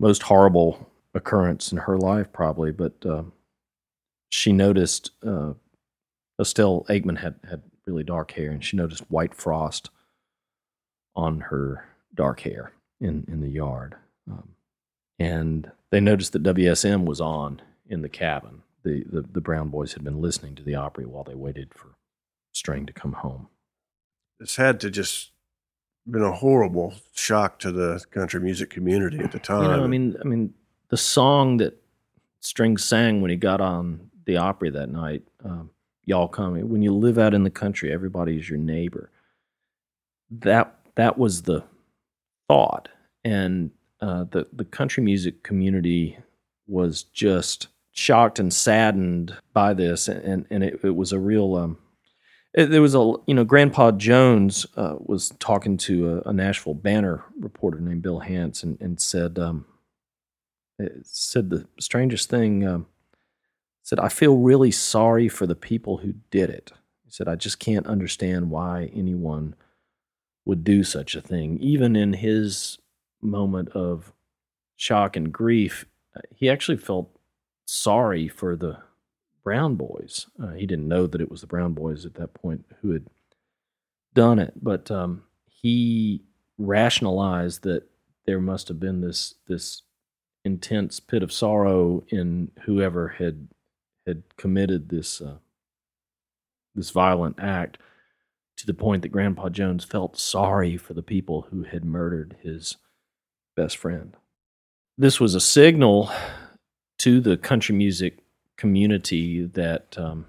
most 0.00 0.24
horrible 0.24 0.90
occurrence 1.14 1.70
in 1.70 1.78
her 1.78 1.96
life, 1.96 2.32
probably. 2.32 2.72
But 2.72 2.94
uh, 3.06 3.22
she 4.30 4.52
noticed 4.52 5.12
uh, 5.24 5.52
Estelle 6.40 6.84
Akeman 6.88 7.18
had 7.18 7.36
had 7.48 7.62
really 7.86 8.02
dark 8.02 8.32
hair, 8.32 8.50
and 8.50 8.64
she 8.64 8.76
noticed 8.76 9.10
white 9.10 9.34
frost 9.34 9.90
on 11.14 11.40
her 11.40 11.84
dark 12.14 12.40
hair 12.40 12.72
in 13.00 13.24
in 13.28 13.40
the 13.40 13.50
yard. 13.50 13.94
Um, 14.28 14.54
and 15.18 15.70
they 15.90 16.00
noticed 16.00 16.32
that 16.32 16.42
WSM 16.42 17.04
was 17.04 17.20
on 17.20 17.60
in 17.86 18.02
the 18.02 18.08
cabin. 18.08 18.62
The, 18.82 19.04
the, 19.04 19.20
the 19.20 19.40
Brown 19.42 19.68
boys 19.68 19.92
had 19.92 20.02
been 20.02 20.22
listening 20.22 20.54
to 20.54 20.62
the 20.62 20.74
Opry 20.74 21.04
while 21.04 21.24
they 21.24 21.34
waited 21.34 21.74
for 21.74 21.96
String 22.52 22.86
to 22.86 22.92
come 22.92 23.12
home. 23.12 23.48
It's 24.40 24.56
had 24.56 24.80
to 24.80 24.90
just 24.90 25.32
been 26.06 26.22
a 26.22 26.32
horrible 26.32 26.94
shock 27.14 27.58
to 27.60 27.72
the 27.72 28.04
country 28.10 28.40
music 28.40 28.70
community 28.70 29.18
at 29.18 29.32
the 29.32 29.38
time. 29.38 29.62
You 29.62 29.68
know, 29.68 29.84
I 29.84 29.86
mean, 29.86 30.16
I 30.20 30.24
mean, 30.24 30.54
the 30.88 30.96
song 30.96 31.58
that 31.58 31.76
String 32.40 32.76
sang 32.78 33.20
when 33.20 33.30
he 33.30 33.36
got 33.36 33.60
on 33.60 34.10
the 34.24 34.36
Opry 34.38 34.70
that 34.70 34.88
night, 34.88 35.22
um, 35.44 35.70
"Y'all 36.04 36.28
Come." 36.28 36.58
When 36.68 36.82
you 36.82 36.92
live 36.92 37.18
out 37.18 37.34
in 37.34 37.44
the 37.44 37.50
country, 37.50 37.92
everybody 37.92 38.38
is 38.38 38.48
your 38.48 38.58
neighbor. 38.58 39.10
That 40.30 40.74
that 40.94 41.18
was 41.18 41.42
the 41.42 41.62
thought, 42.48 42.88
and 43.24 43.70
uh, 44.00 44.24
the 44.30 44.46
the 44.52 44.64
country 44.64 45.02
music 45.02 45.42
community 45.42 46.18
was 46.66 47.02
just 47.02 47.68
shocked 47.92 48.38
and 48.38 48.52
saddened 48.52 49.36
by 49.52 49.74
this, 49.74 50.08
and 50.08 50.46
and 50.50 50.64
it, 50.64 50.80
it 50.82 50.96
was 50.96 51.12
a 51.12 51.18
real. 51.18 51.54
Um, 51.56 51.78
there 52.54 52.82
was 52.82 52.94
a 52.94 53.14
you 53.26 53.34
know 53.34 53.44
Grandpa 53.44 53.92
Jones 53.92 54.66
uh, 54.76 54.96
was 54.98 55.30
talking 55.38 55.76
to 55.78 56.22
a, 56.24 56.30
a, 56.30 56.32
Nashville 56.32 56.74
Banner 56.74 57.24
reporter 57.38 57.80
named 57.80 58.02
Bill 58.02 58.20
Hance 58.20 58.62
and, 58.62 58.80
and 58.80 59.00
said 59.00 59.38
um, 59.38 59.66
said 61.02 61.50
the 61.50 61.66
strangest 61.78 62.28
thing. 62.28 62.66
Um, 62.66 62.86
said 63.82 64.00
I 64.00 64.08
feel 64.08 64.36
really 64.36 64.70
sorry 64.70 65.28
for 65.28 65.46
the 65.46 65.54
people 65.54 65.98
who 65.98 66.14
did 66.30 66.50
it. 66.50 66.72
He 67.04 67.10
said 67.10 67.28
I 67.28 67.36
just 67.36 67.58
can't 67.58 67.86
understand 67.86 68.50
why 68.50 68.90
anyone 68.94 69.54
would 70.44 70.64
do 70.64 70.82
such 70.82 71.14
a 71.14 71.20
thing, 71.20 71.58
even 71.60 71.94
in 71.94 72.14
his 72.14 72.78
moment 73.22 73.68
of 73.70 74.12
shock 74.76 75.16
and 75.16 75.32
grief, 75.32 75.84
uh, 76.16 76.20
he 76.34 76.48
actually 76.48 76.78
felt 76.78 77.10
sorry 77.66 78.28
for 78.28 78.56
the 78.56 78.78
Brown 79.50 79.74
boys. 79.74 80.28
Uh, 80.40 80.52
he 80.52 80.64
didn't 80.64 80.86
know 80.86 81.08
that 81.08 81.20
it 81.20 81.28
was 81.28 81.40
the 81.40 81.46
Brown 81.48 81.72
boys 81.72 82.06
at 82.06 82.14
that 82.14 82.34
point 82.34 82.64
who 82.82 82.92
had 82.92 83.08
done 84.14 84.38
it, 84.38 84.52
but 84.62 84.92
um, 84.92 85.24
he 85.48 86.22
rationalized 86.56 87.64
that 87.64 87.82
there 88.26 88.38
must 88.38 88.68
have 88.68 88.78
been 88.78 89.00
this 89.00 89.34
this 89.48 89.82
intense 90.44 91.00
pit 91.00 91.24
of 91.24 91.32
sorrow 91.32 92.04
in 92.10 92.52
whoever 92.62 93.08
had 93.08 93.48
had 94.06 94.22
committed 94.36 94.88
this 94.88 95.20
uh, 95.20 95.38
this 96.76 96.90
violent 96.90 97.34
act 97.40 97.76
to 98.56 98.66
the 98.66 98.72
point 98.72 99.02
that 99.02 99.08
Grandpa 99.08 99.48
Jones 99.48 99.82
felt 99.82 100.16
sorry 100.16 100.76
for 100.76 100.94
the 100.94 101.02
people 101.02 101.48
who 101.50 101.64
had 101.64 101.84
murdered 101.84 102.36
his 102.40 102.76
best 103.56 103.76
friend. 103.76 104.16
This 104.96 105.18
was 105.18 105.34
a 105.34 105.40
signal 105.40 106.08
to 106.98 107.20
the 107.20 107.36
country 107.36 107.74
music 107.74 108.20
community 108.60 109.46
that 109.46 109.96
um, 109.98 110.26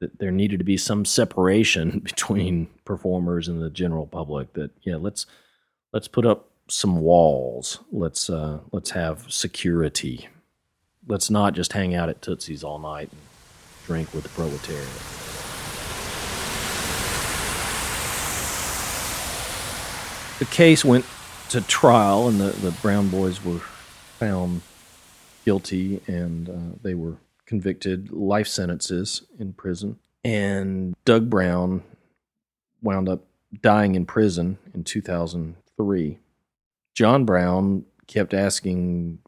that 0.00 0.18
there 0.18 0.32
needed 0.32 0.58
to 0.58 0.64
be 0.64 0.76
some 0.76 1.04
separation 1.04 2.00
between 2.04 2.66
performers 2.84 3.48
and 3.48 3.62
the 3.62 3.70
general 3.70 4.06
public. 4.06 4.52
That 4.54 4.72
yeah, 4.82 4.96
let's 4.96 5.24
let's 5.92 6.08
put 6.08 6.26
up 6.26 6.50
some 6.68 7.00
walls. 7.00 7.78
Let's 7.92 8.28
uh, 8.28 8.58
let's 8.72 8.90
have 8.90 9.32
security. 9.32 10.28
Let's 11.06 11.30
not 11.30 11.54
just 11.54 11.72
hang 11.72 11.94
out 11.94 12.08
at 12.08 12.20
Tootsie's 12.20 12.64
all 12.64 12.78
night 12.78 13.10
and 13.10 13.20
drink 13.86 14.12
with 14.12 14.24
the 14.24 14.28
proletariat. 14.30 14.88
The 20.38 20.44
case 20.46 20.84
went 20.84 21.04
to 21.50 21.60
trial, 21.60 22.28
and 22.28 22.40
the, 22.40 22.50
the 22.50 22.70
Brown 22.82 23.08
boys 23.08 23.44
were 23.44 23.60
found 24.18 24.62
guilty, 25.44 26.00
and 26.06 26.48
uh, 26.48 26.78
they 26.82 26.94
were 26.94 27.16
convicted 27.52 28.10
life 28.10 28.48
sentences 28.48 29.24
in 29.38 29.52
prison. 29.52 29.98
And 30.24 30.94
Doug 31.04 31.28
Brown 31.28 31.82
wound 32.80 33.10
up 33.10 33.26
dying 33.60 33.94
in 33.94 34.06
prison 34.06 34.56
in 34.72 34.84
2003. 34.84 36.18
John 36.94 37.26
Brown 37.26 37.84
kept 38.06 38.32
asking 38.32 39.18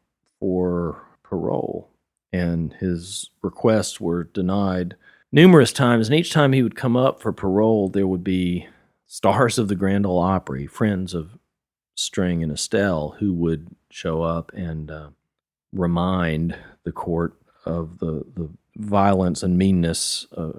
for 0.41 1.03
parole, 1.23 1.91
and 2.33 2.73
his 2.81 3.29
requests 3.43 4.01
were 4.01 4.25
denied 4.25 4.97
numerous 5.31 5.71
times. 5.71 6.09
And 6.09 6.19
each 6.19 6.33
time 6.33 6.55
he 6.55 6.63
would 6.63 6.77
come 6.77 6.97
up 6.97 7.21
for 7.21 7.31
parole, 7.31 7.91
there 7.91 8.07
would 8.07 8.25
be 8.25 8.67
stars 9.07 9.59
of 9.59 9.69
the 9.69 9.77
Grand 9.77 10.07
Ole 10.07 10.23
Opry, 10.23 10.67
friends 10.67 11.13
of 11.13 11.37
String 11.95 12.43
and 12.43 12.51
Estelle 12.51 13.17
who 13.19 13.35
would 13.35 13.77
show 13.91 14.23
up 14.23 14.51
and 14.55 14.91
uh, 14.91 15.09
remind 15.75 16.57
the 16.85 16.93
court 16.93 17.35
of 17.65 17.99
the, 17.99 18.25
the 18.35 18.49
violence 18.77 19.43
and 19.43 19.59
meanness 19.59 20.27
uh, 20.37 20.53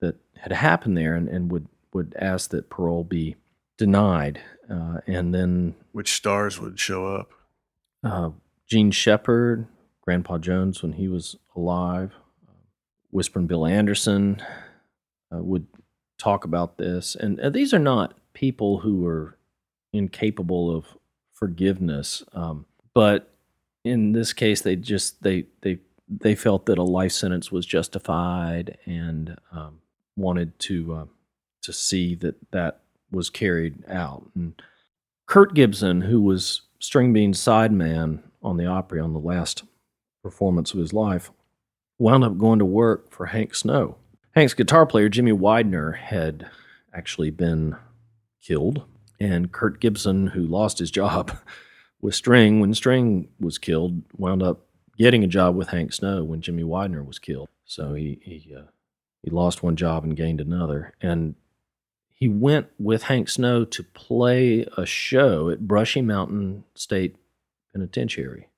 that 0.00 0.16
had 0.36 0.52
happened 0.52 0.96
there 0.96 1.14
and, 1.14 1.28
and 1.28 1.50
would, 1.50 1.68
would 1.92 2.14
ask 2.18 2.50
that 2.50 2.70
parole 2.70 3.04
be 3.04 3.36
denied. 3.76 4.40
Uh, 4.70 4.98
and 5.06 5.34
then. 5.34 5.74
Which 5.92 6.12
stars 6.12 6.60
would 6.60 6.78
show 6.78 7.06
up? 7.06 7.30
Uh, 8.02 8.30
Jean 8.66 8.90
Shepard, 8.90 9.66
Grandpa 10.00 10.38
Jones 10.38 10.82
when 10.82 10.92
he 10.92 11.08
was 11.08 11.36
alive, 11.54 12.12
Whispering 13.10 13.46
Bill 13.46 13.66
Anderson 13.66 14.42
uh, 15.32 15.42
would 15.42 15.66
talk 16.18 16.44
about 16.44 16.78
this. 16.78 17.14
And 17.14 17.40
uh, 17.40 17.50
these 17.50 17.72
are 17.72 17.78
not 17.78 18.14
people 18.32 18.80
who 18.80 18.98
were 18.98 19.38
incapable 19.92 20.74
of 20.74 20.86
forgiveness. 21.32 22.22
Um, 22.32 22.66
but 22.94 23.32
in 23.84 24.12
this 24.12 24.32
case, 24.32 24.60
they 24.62 24.76
just 24.76 25.22
they 25.22 25.46
they 25.62 25.78
they 26.08 26.34
felt 26.34 26.66
that 26.66 26.78
a 26.78 26.82
life 26.82 27.12
sentence 27.12 27.50
was 27.50 27.66
justified 27.66 28.78
and 28.86 29.36
um, 29.52 29.80
wanted 30.16 30.58
to 30.60 30.94
uh, 30.94 31.04
to 31.62 31.72
see 31.72 32.14
that 32.16 32.36
that 32.52 32.80
was 33.10 33.30
carried 33.30 33.88
out. 33.88 34.28
And 34.34 34.60
Kurt 35.26 35.54
Gibson, 35.54 36.02
who 36.02 36.20
was 36.20 36.62
String 36.78 37.12
Bean's 37.12 37.40
sideman 37.40 38.22
on 38.42 38.56
the 38.56 38.66
Opry 38.66 39.00
on 39.00 39.12
the 39.12 39.18
last 39.18 39.64
performance 40.22 40.72
of 40.72 40.80
his 40.80 40.92
life, 40.92 41.30
wound 41.98 42.24
up 42.24 42.38
going 42.38 42.58
to 42.58 42.64
work 42.64 43.10
for 43.10 43.26
Hank 43.26 43.54
Snow. 43.54 43.96
Hank's 44.32 44.54
guitar 44.54 44.86
player 44.86 45.08
Jimmy 45.08 45.32
Widener 45.32 45.92
had 45.92 46.48
actually 46.92 47.30
been 47.30 47.76
killed 48.42 48.84
and 49.18 49.52
Kurt 49.52 49.80
Gibson, 49.80 50.28
who 50.28 50.42
lost 50.42 50.78
his 50.78 50.90
job 50.90 51.36
with 52.00 52.14
String 52.14 52.60
when 52.60 52.74
String 52.74 53.28
was 53.40 53.58
killed, 53.58 54.02
wound 54.16 54.42
up 54.42 54.65
getting 54.96 55.22
a 55.24 55.28
job 55.28 55.54
with 55.56 55.68
Hank 55.68 55.92
Snow 55.92 56.24
when 56.24 56.40
Jimmy 56.40 56.64
Widener 56.64 57.02
was 57.02 57.18
killed. 57.18 57.48
So 57.64 57.94
he 57.94 58.18
he 58.22 58.54
uh, 58.56 58.70
he 59.22 59.30
lost 59.30 59.62
one 59.62 59.76
job 59.76 60.04
and 60.04 60.16
gained 60.16 60.40
another, 60.40 60.94
and 61.00 61.34
he 62.12 62.28
went 62.28 62.68
with 62.78 63.04
Hank 63.04 63.28
Snow 63.28 63.64
to 63.64 63.82
play 63.82 64.66
a 64.76 64.86
show 64.86 65.50
at 65.50 65.66
Brushy 65.66 66.00
Mountain 66.00 66.64
State 66.74 67.16
Penitentiary. 67.72 68.48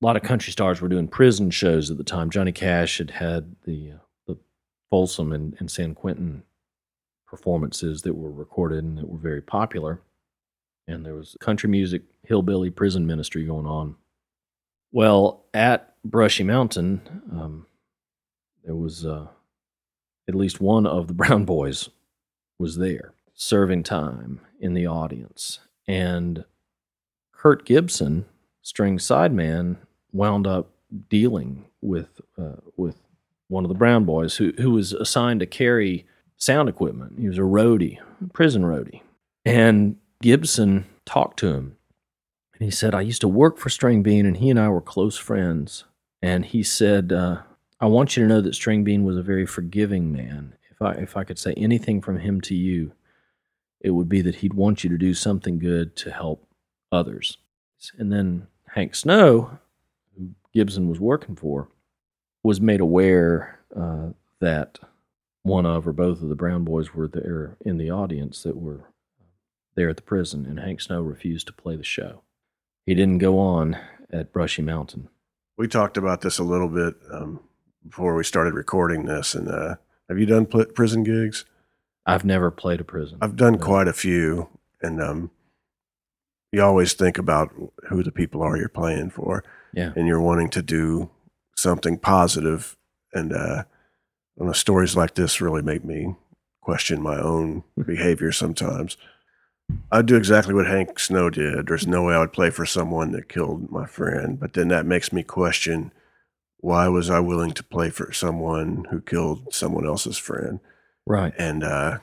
a 0.00 0.06
lot 0.06 0.16
of 0.16 0.22
country 0.22 0.52
stars 0.52 0.80
were 0.80 0.88
doing 0.88 1.08
prison 1.08 1.50
shows 1.50 1.90
at 1.90 1.98
the 1.98 2.04
time. 2.04 2.30
Johnny 2.30 2.52
Cash 2.52 2.98
had 2.98 3.10
had 3.10 3.56
the 3.64 3.92
uh, 3.92 3.98
the 4.26 4.38
Folsom 4.90 5.32
and, 5.32 5.54
and 5.58 5.70
San 5.70 5.94
Quentin 5.94 6.44
performances 7.26 8.02
that 8.02 8.14
were 8.14 8.30
recorded 8.30 8.84
and 8.84 8.98
that 8.98 9.08
were 9.08 9.18
very 9.18 9.42
popular. 9.42 10.00
And 10.86 11.04
there 11.04 11.14
was 11.14 11.36
country 11.40 11.68
music, 11.68 12.02
hillbilly 12.22 12.70
prison 12.70 13.06
ministry 13.06 13.44
going 13.44 13.66
on. 13.66 13.96
Well, 14.94 15.44
at 15.52 15.92
Brushy 16.04 16.44
Mountain, 16.44 17.00
um, 17.32 17.66
there 18.62 18.76
was 18.76 19.04
uh, 19.04 19.26
at 20.28 20.36
least 20.36 20.60
one 20.60 20.86
of 20.86 21.08
the 21.08 21.14
Brown 21.14 21.44
Boys 21.44 21.88
was 22.60 22.76
there 22.76 23.12
serving 23.34 23.82
time 23.82 24.40
in 24.60 24.74
the 24.74 24.86
audience. 24.86 25.58
And 25.88 26.44
Kurt 27.32 27.66
Gibson, 27.66 28.26
string 28.62 28.98
sideman, 28.98 29.78
wound 30.12 30.46
up 30.46 30.70
dealing 31.08 31.64
with 31.80 32.20
uh, 32.38 32.60
with 32.76 32.94
one 33.48 33.64
of 33.64 33.70
the 33.70 33.74
Brown 33.74 34.04
Boys 34.04 34.36
who 34.36 34.52
who 34.58 34.70
was 34.70 34.92
assigned 34.92 35.40
to 35.40 35.46
carry 35.46 36.06
sound 36.36 36.68
equipment. 36.68 37.18
He 37.18 37.26
was 37.26 37.38
a 37.38 37.40
roadie, 37.40 37.98
prison 38.32 38.62
roadie, 38.62 39.02
and 39.44 39.96
Gibson 40.22 40.86
talked 41.04 41.40
to 41.40 41.48
him, 41.48 41.76
and 42.54 42.64
he 42.64 42.70
said, 42.70 42.94
"I 42.94 43.00
used 43.00 43.20
to 43.22 43.28
work 43.28 43.58
for 43.58 43.68
String 43.68 44.02
Bean, 44.02 44.26
and 44.26 44.36
he 44.36 44.50
and 44.50 44.58
I 44.58 44.68
were 44.68 44.80
close 44.80 45.16
friends." 45.16 45.84
And 46.22 46.44
he 46.44 46.62
said, 46.62 47.12
uh, 47.12 47.42
"I 47.80 47.86
want 47.86 48.16
you 48.16 48.22
to 48.22 48.28
know 48.28 48.40
that 48.40 48.54
String 48.54 48.84
Bean 48.84 49.04
was 49.04 49.16
a 49.16 49.22
very 49.22 49.46
forgiving 49.46 50.12
man. 50.12 50.54
If 50.70 50.80
I 50.80 50.92
if 50.92 51.16
I 51.16 51.24
could 51.24 51.38
say 51.38 51.54
anything 51.54 52.00
from 52.00 52.18
him 52.18 52.40
to 52.42 52.54
you, 52.54 52.92
it 53.80 53.90
would 53.90 54.08
be 54.08 54.22
that 54.22 54.36
he'd 54.36 54.54
want 54.54 54.84
you 54.84 54.90
to 54.90 54.98
do 54.98 55.14
something 55.14 55.58
good 55.58 55.96
to 55.96 56.10
help 56.10 56.46
others." 56.90 57.38
And 57.98 58.12
then 58.12 58.46
Hank 58.68 58.94
Snow, 58.94 59.58
who 60.16 60.30
Gibson 60.52 60.88
was 60.88 61.00
working 61.00 61.36
for, 61.36 61.68
was 62.42 62.60
made 62.60 62.80
aware 62.80 63.60
uh, 63.74 64.10
that 64.40 64.78
one 65.42 65.66
of 65.66 65.86
or 65.86 65.92
both 65.92 66.22
of 66.22 66.28
the 66.28 66.34
Brown 66.34 66.64
boys 66.64 66.94
were 66.94 67.08
there 67.08 67.56
in 67.60 67.76
the 67.76 67.90
audience 67.90 68.42
that 68.42 68.56
were 68.56 68.90
there 69.74 69.88
at 69.90 69.96
the 69.96 70.02
prison, 70.02 70.46
and 70.46 70.60
Hank 70.60 70.80
Snow 70.80 71.02
refused 71.02 71.46
to 71.48 71.52
play 71.52 71.76
the 71.76 71.84
show. 71.84 72.22
He 72.86 72.94
didn't 72.94 73.18
go 73.18 73.38
on 73.38 73.76
at 74.12 74.32
Brushy 74.32 74.62
Mountain. 74.62 75.08
We 75.56 75.68
talked 75.68 75.96
about 75.96 76.20
this 76.20 76.38
a 76.38 76.44
little 76.44 76.68
bit 76.68 76.94
um, 77.12 77.40
before 77.86 78.14
we 78.14 78.24
started 78.24 78.54
recording 78.54 79.04
this. 79.06 79.34
And 79.34 79.48
uh, 79.48 79.76
have 80.08 80.18
you 80.18 80.26
done 80.26 80.46
pl- 80.46 80.66
prison 80.66 81.02
gigs? 81.04 81.44
I've 82.06 82.24
never 82.24 82.50
played 82.50 82.80
a 82.80 82.84
prison. 82.84 83.18
I've 83.22 83.36
done 83.36 83.58
quite 83.58 83.88
a 83.88 83.94
few, 83.94 84.48
and 84.82 85.00
um, 85.00 85.30
you 86.52 86.62
always 86.62 86.92
think 86.92 87.16
about 87.16 87.50
who 87.88 88.02
the 88.02 88.12
people 88.12 88.42
are 88.42 88.58
you're 88.58 88.68
playing 88.68 89.08
for, 89.10 89.42
Yeah. 89.72 89.92
and 89.96 90.06
you're 90.06 90.20
wanting 90.20 90.50
to 90.50 90.62
do 90.62 91.08
something 91.56 91.96
positive. 91.96 92.76
And 93.14 93.32
uh, 93.32 93.62
know, 94.36 94.52
stories 94.52 94.96
like 94.96 95.14
this 95.14 95.40
really 95.40 95.62
make 95.62 95.82
me 95.84 96.14
question 96.60 97.00
my 97.00 97.18
own 97.18 97.64
behavior 97.86 98.32
sometimes. 98.32 98.98
I'd 99.90 100.06
do 100.06 100.16
exactly 100.16 100.54
what 100.54 100.66
Hank 100.66 100.98
Snow 100.98 101.30
did. 101.30 101.66
There's 101.66 101.86
no 101.86 102.04
way 102.04 102.14
I 102.14 102.18
would 102.18 102.32
play 102.32 102.50
for 102.50 102.66
someone 102.66 103.12
that 103.12 103.28
killed 103.28 103.70
my 103.70 103.86
friend, 103.86 104.38
but 104.38 104.52
then 104.52 104.68
that 104.68 104.86
makes 104.86 105.12
me 105.12 105.22
question 105.22 105.92
why 106.58 106.88
was 106.88 107.10
I 107.10 107.20
willing 107.20 107.52
to 107.52 107.62
play 107.62 107.90
for 107.90 108.10
someone 108.12 108.86
who 108.90 109.02
killed 109.02 109.52
someone 109.52 109.86
else's 109.86 110.16
friend? 110.16 110.60
Right. 111.06 111.34
and 111.36 111.62
uh, 111.62 111.98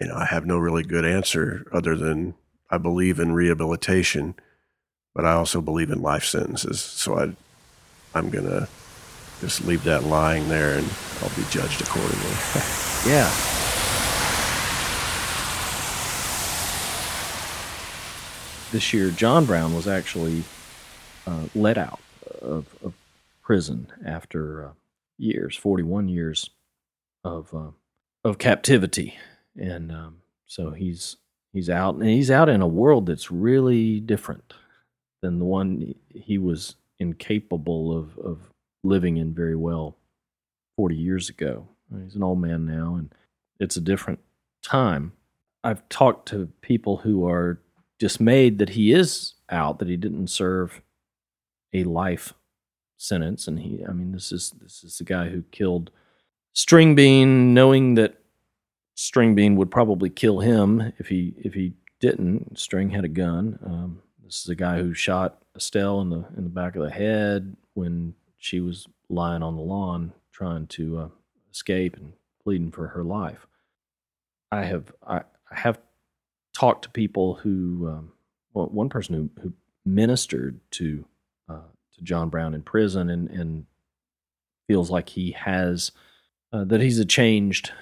you 0.00 0.08
know 0.08 0.14
I 0.14 0.24
have 0.24 0.46
no 0.46 0.56
really 0.56 0.82
good 0.82 1.04
answer 1.04 1.66
other 1.70 1.94
than 1.94 2.34
I 2.70 2.78
believe 2.78 3.20
in 3.20 3.32
rehabilitation, 3.32 4.34
but 5.14 5.26
I 5.26 5.32
also 5.32 5.60
believe 5.60 5.90
in 5.90 6.00
life 6.00 6.24
sentences. 6.24 6.80
So 6.80 7.18
I, 7.18 7.36
I'm 8.14 8.30
gonna 8.30 8.68
just 9.40 9.64
leave 9.66 9.84
that 9.84 10.04
lying 10.04 10.48
there, 10.48 10.78
and 10.78 10.90
I'll 11.22 11.36
be 11.36 11.44
judged 11.50 11.82
accordingly. 11.82 12.32
Yeah. 13.06 13.30
This 18.76 18.92
year, 18.92 19.10
John 19.10 19.46
Brown 19.46 19.74
was 19.74 19.88
actually 19.88 20.44
uh, 21.26 21.44
let 21.54 21.78
out 21.78 21.98
of, 22.42 22.66
of 22.84 22.92
prison 23.40 23.90
after 24.04 24.66
uh, 24.66 24.70
years, 25.16 25.56
41 25.56 26.10
years 26.10 26.50
of 27.24 27.54
uh, 27.54 27.70
of 28.22 28.36
captivity, 28.36 29.16
and 29.58 29.90
um, 29.90 30.16
so 30.44 30.72
he's 30.72 31.16
he's 31.54 31.70
out, 31.70 31.94
and 31.94 32.04
he's 32.04 32.30
out 32.30 32.50
in 32.50 32.60
a 32.60 32.66
world 32.66 33.06
that's 33.06 33.30
really 33.30 33.98
different 33.98 34.52
than 35.22 35.38
the 35.38 35.46
one 35.46 35.94
he 36.14 36.36
was 36.36 36.74
incapable 36.98 37.96
of 37.96 38.18
of 38.18 38.50
living 38.84 39.16
in 39.16 39.32
very 39.32 39.56
well 39.56 39.96
40 40.76 40.94
years 40.96 41.30
ago. 41.30 41.66
He's 42.04 42.14
an 42.14 42.22
old 42.22 42.42
man 42.42 42.66
now, 42.66 42.96
and 42.96 43.10
it's 43.58 43.78
a 43.78 43.80
different 43.80 44.18
time. 44.62 45.14
I've 45.64 45.88
talked 45.88 46.28
to 46.28 46.50
people 46.60 46.98
who 46.98 47.26
are 47.26 47.58
dismayed 47.98 48.58
that 48.58 48.70
he 48.70 48.92
is 48.92 49.34
out, 49.50 49.78
that 49.78 49.88
he 49.88 49.96
didn't 49.96 50.28
serve 50.28 50.82
a 51.72 51.84
life 51.84 52.34
sentence, 52.96 53.46
and 53.46 53.60
he. 53.60 53.84
I 53.86 53.92
mean, 53.92 54.12
this 54.12 54.32
is 54.32 54.52
this 54.60 54.84
is 54.84 54.98
the 54.98 55.04
guy 55.04 55.28
who 55.28 55.42
killed 55.50 55.90
String 56.52 56.94
Bean, 56.94 57.54
knowing 57.54 57.94
that 57.94 58.18
String 58.94 59.34
Bean 59.34 59.56
would 59.56 59.70
probably 59.70 60.10
kill 60.10 60.40
him 60.40 60.92
if 60.98 61.08
he 61.08 61.34
if 61.38 61.54
he 61.54 61.74
didn't. 62.00 62.58
String 62.58 62.90
had 62.90 63.04
a 63.04 63.08
gun. 63.08 63.58
Um, 63.64 64.02
this 64.24 64.42
is 64.42 64.48
a 64.48 64.54
guy 64.54 64.78
who 64.78 64.94
shot 64.94 65.42
Estelle 65.54 66.00
in 66.00 66.10
the 66.10 66.24
in 66.36 66.44
the 66.44 66.50
back 66.50 66.76
of 66.76 66.82
the 66.82 66.90
head 66.90 67.56
when 67.74 68.14
she 68.38 68.60
was 68.60 68.86
lying 69.08 69.42
on 69.42 69.56
the 69.56 69.62
lawn 69.62 70.12
trying 70.32 70.66
to 70.66 70.98
uh, 70.98 71.08
escape 71.50 71.96
and 71.96 72.12
pleading 72.42 72.70
for 72.70 72.88
her 72.88 73.04
life. 73.04 73.46
I 74.50 74.64
have 74.64 74.92
I, 75.06 75.22
I 75.50 75.60
have 75.60 75.78
talked 76.56 76.84
to 76.84 76.90
people 76.90 77.34
who 77.34 77.86
um, 77.88 78.12
well 78.54 78.66
one 78.66 78.88
person 78.88 79.14
who, 79.14 79.42
who 79.42 79.52
ministered 79.84 80.58
to 80.70 81.04
uh, 81.50 81.68
to 81.94 82.02
John 82.02 82.30
Brown 82.30 82.54
in 82.54 82.62
prison 82.62 83.10
and 83.10 83.28
and 83.28 83.66
feels 84.66 84.90
like 84.90 85.10
he 85.10 85.32
has 85.32 85.92
uh, 86.52 86.64
that 86.64 86.80
he's 86.80 86.98
a 86.98 87.04
changed 87.04 87.72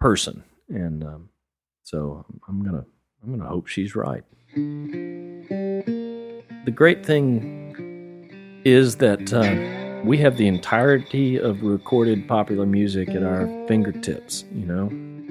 person 0.00 0.42
and 0.68 1.04
um, 1.04 1.28
so 1.84 2.26
I'm 2.48 2.64
gonna 2.64 2.84
I'm 3.22 3.30
gonna 3.30 3.48
hope 3.48 3.68
she's 3.68 3.94
right. 3.94 4.24
The 6.64 6.72
great 6.74 7.06
thing 7.06 8.60
is 8.64 8.96
that 8.96 9.32
uh, 9.32 10.02
we 10.04 10.18
have 10.18 10.36
the 10.36 10.48
entirety 10.48 11.38
of 11.38 11.62
recorded 11.62 12.26
popular 12.26 12.66
music 12.66 13.10
at 13.10 13.22
our 13.22 13.46
fingertips, 13.68 14.44
you 14.52 14.66
know, 14.66 14.88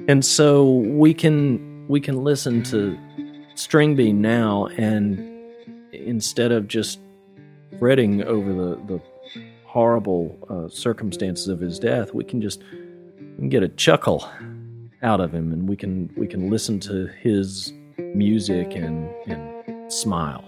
and 0.08 0.24
so 0.24 0.76
we 0.76 1.12
can 1.12 1.69
we 1.90 2.00
can 2.00 2.22
listen 2.22 2.62
to 2.62 2.96
String 3.56 3.96
Bean 3.96 4.20
now, 4.20 4.66
and 4.78 5.18
instead 5.92 6.52
of 6.52 6.68
just 6.68 7.00
fretting 7.80 8.22
over 8.22 8.52
the 8.52 8.76
the 8.86 9.00
horrible 9.64 10.38
uh, 10.48 10.68
circumstances 10.68 11.48
of 11.48 11.58
his 11.58 11.80
death, 11.80 12.14
we 12.14 12.22
can 12.22 12.40
just 12.40 12.62
get 13.48 13.64
a 13.64 13.68
chuckle 13.68 14.28
out 15.02 15.20
of 15.20 15.34
him, 15.34 15.52
and 15.52 15.68
we 15.68 15.74
can 15.74 16.08
we 16.16 16.28
can 16.28 16.48
listen 16.48 16.78
to 16.78 17.08
his 17.08 17.72
music 17.98 18.76
and 18.76 19.10
and 19.26 19.92
smile, 19.92 20.44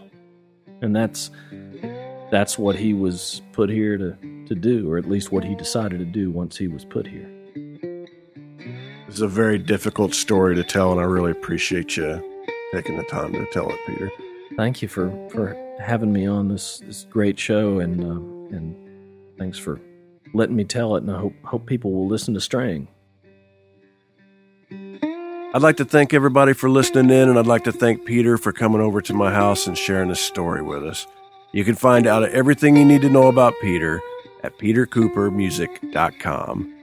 and 0.81 0.95
that's 0.95 1.33
that's 2.31 2.57
what 2.57 2.77
he 2.77 2.95
was 2.95 3.43
put 3.51 3.69
here 3.69 3.99
to 3.99 4.17
to 4.47 4.55
do, 4.55 4.89
or 4.89 4.97
at 4.97 5.09
least 5.09 5.33
what 5.33 5.43
he 5.43 5.57
decided 5.57 5.99
to 5.99 6.05
do 6.05 6.31
once 6.31 6.57
he 6.57 6.69
was 6.69 6.85
put 6.85 7.05
here. 7.05 7.42
Is 9.13 9.21
a 9.21 9.29
very 9.29 9.59
difficult 9.59 10.15
story 10.15 10.55
to 10.55 10.65
tell, 10.65 10.91
and 10.91 10.99
I 10.99 11.05
really 11.05 11.33
appreciate 11.33 11.99
you 11.99 12.49
taking 12.73 12.97
the 12.97 13.03
time 13.03 13.35
to 13.35 13.45
tell 13.53 13.69
it, 13.69 13.79
Peter. 13.87 14.11
Thank 14.57 14.81
you 14.81 14.89
for 14.89 15.11
for 15.29 15.55
having 15.79 16.15
me 16.15 16.27
on 16.27 16.49
this 16.49 16.79
this 16.79 17.05
great 17.11 17.39
show, 17.39 17.79
and 17.79 18.03
um, 18.03 18.49
and 18.53 18.75
thanks 19.39 19.59
for 19.59 19.79
letting 20.33 20.57
me 20.57 20.65
tell 20.65 20.97
it. 20.97 21.03
And 21.03 21.11
I 21.11 21.19
hope 21.19 21.35
hope 21.45 21.67
people 21.67 21.93
will 21.93 22.09
listen 22.09 22.33
to 22.33 22.41
Straying. 22.41 22.89
I'd 24.71 25.61
like 25.61 25.77
to 25.77 25.85
thank 25.85 26.15
everybody 26.15 26.55
for 26.55 26.71
listening 26.71 27.11
in, 27.11 27.29
and 27.29 27.39
I'd 27.39 27.47
like 27.47 27.65
to 27.65 27.73
thank 27.73 28.07
Peter 28.07 28.39
for 28.39 28.51
coming 28.51 28.81
over 28.81 29.03
to 29.03 29.13
my 29.13 29.31
house 29.31 29.67
and 29.67 29.77
sharing 29.77 30.09
his 30.09 30.21
story 30.21 30.63
with 30.63 30.87
us. 30.87 31.07
You 31.53 31.67
can 31.67 31.75
find 31.75 32.07
out 32.07 32.27
everything 32.31 32.79
you 32.79 32.87
need 32.87 33.03
to 33.03 33.11
know 33.11 33.27
about 33.27 33.53
Peter 33.61 34.01
at 34.43 34.59
petercoopermusic.com. 34.59 36.82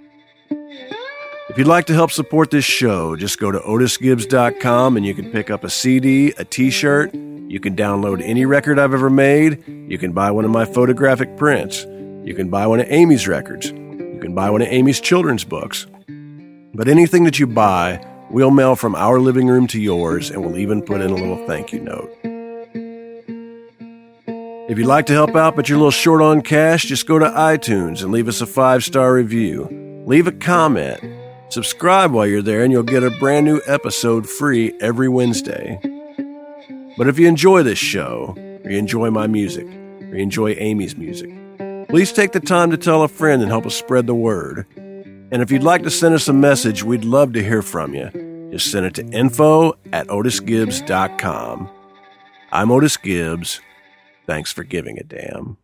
If 1.50 1.58
you'd 1.58 1.66
like 1.66 1.86
to 1.86 1.96
help 1.96 2.12
support 2.12 2.52
this 2.52 2.64
show, 2.64 3.16
just 3.16 3.40
go 3.40 3.52
to 3.52 3.58
otisgibbs.com 3.58 4.98
and 4.98 5.04
you 5.04 5.16
can 5.16 5.32
pick 5.32 5.50
up 5.50 5.64
a 5.64 5.70
CD, 5.70 6.32
a 6.38 6.46
t 6.46 6.70
shirt. 6.70 7.12
You 7.16 7.60
can 7.60 7.76
download 7.76 8.22
any 8.24 8.46
record 8.46 8.78
I've 8.78 8.94
ever 8.94 9.10
made. 9.10 9.68
You 9.68 9.98
can 9.98 10.12
buy 10.12 10.30
one 10.30 10.46
of 10.46 10.52
my 10.52 10.66
photographic 10.66 11.38
prints. 11.38 11.86
You 12.24 12.36
can 12.36 12.50
buy 12.50 12.68
one 12.68 12.80
of 12.80 12.86
Amy's 12.92 13.28
records. 13.28 13.72
You 13.72 14.20
can 14.22 14.36
buy 14.36 14.52
one 14.52 14.62
of 14.62 14.68
Amy's 14.68 15.02
children's 15.02 15.44
books. 15.44 15.88
But 16.76 16.88
anything 16.88 17.24
that 17.24 17.40
you 17.40 17.48
buy, 17.48 18.06
we'll 18.30 18.52
mail 18.52 18.76
from 18.76 18.94
our 18.94 19.20
living 19.20 19.48
room 19.48 19.66
to 19.68 19.82
yours, 19.82 20.30
and 20.30 20.46
we'll 20.46 20.60
even 20.60 20.84
put 20.84 21.02
in 21.02 21.10
a 21.10 21.16
little 21.16 21.48
thank 21.48 21.74
you 21.74 21.80
note. 21.80 22.12
If 24.70 24.78
you'd 24.78 24.86
like 24.86 25.08
to 25.08 25.14
help 25.14 25.36
out 25.36 25.56
but 25.56 25.68
you're 25.68 25.78
a 25.78 25.80
little 25.80 25.90
short 25.90 26.22
on 26.22 26.42
cash, 26.42 26.86
just 26.86 27.08
go 27.08 27.18
to 27.18 27.26
iTunes 27.26 28.04
and 28.04 28.12
leave 28.12 28.28
us 28.28 28.40
a 28.40 28.46
five 28.46 28.84
star 28.84 29.16
review. 29.16 30.04
Leave 30.06 30.28
a 30.28 30.32
comment. 30.32 31.19
Subscribe 31.50 32.12
while 32.12 32.28
you're 32.28 32.44
there, 32.44 32.64
and 32.64 32.72
you'll 32.72 32.84
get 32.84 33.04
a 33.04 33.10
brand 33.10 33.46
new 33.46 33.60
episode 33.66 34.30
free 34.30 34.74
every 34.80 35.10
Wednesday. 35.10 35.80
But 36.96 37.08
if 37.08 37.18
you 37.18 37.28
enjoy 37.28 37.64
this 37.64 37.80
show, 37.80 38.36
or 38.64 38.70
you 38.70 38.78
enjoy 38.78 39.10
my 39.10 39.26
music, 39.28 39.66
or 39.66 40.16
you 40.16 40.24
enjoy 40.24 40.54
Amy's 40.54 40.96
music, 40.96 41.32
please 41.90 42.12
take 42.12 42.34
the 42.34 42.40
time 42.40 42.72
to 42.72 42.78
tell 42.78 43.04
a 43.04 43.08
friend 43.08 43.42
and 43.42 43.50
help 43.50 43.66
us 43.66 43.76
spread 43.76 44.06
the 44.06 44.14
word. 44.14 44.68
And 44.76 45.42
if 45.42 45.52
you'd 45.52 45.64
like 45.64 45.84
to 45.84 45.92
send 45.92 46.16
us 46.16 46.28
a 46.28 46.34
message, 46.34 46.84
we'd 46.84 47.06
love 47.06 47.34
to 47.34 47.44
hear 47.44 47.62
from 47.62 47.94
you. 47.94 48.10
Just 48.52 48.72
send 48.72 48.86
it 48.86 48.96
to 48.96 49.06
info 49.08 49.74
at 49.94 50.08
otisgibbs.com. 50.08 51.70
I'm 52.52 52.72
Otis 52.72 52.98
Gibbs. 52.98 53.62
Thanks 54.26 54.52
for 54.52 54.64
giving 54.64 54.98
a 54.98 55.04
damn. 55.04 55.59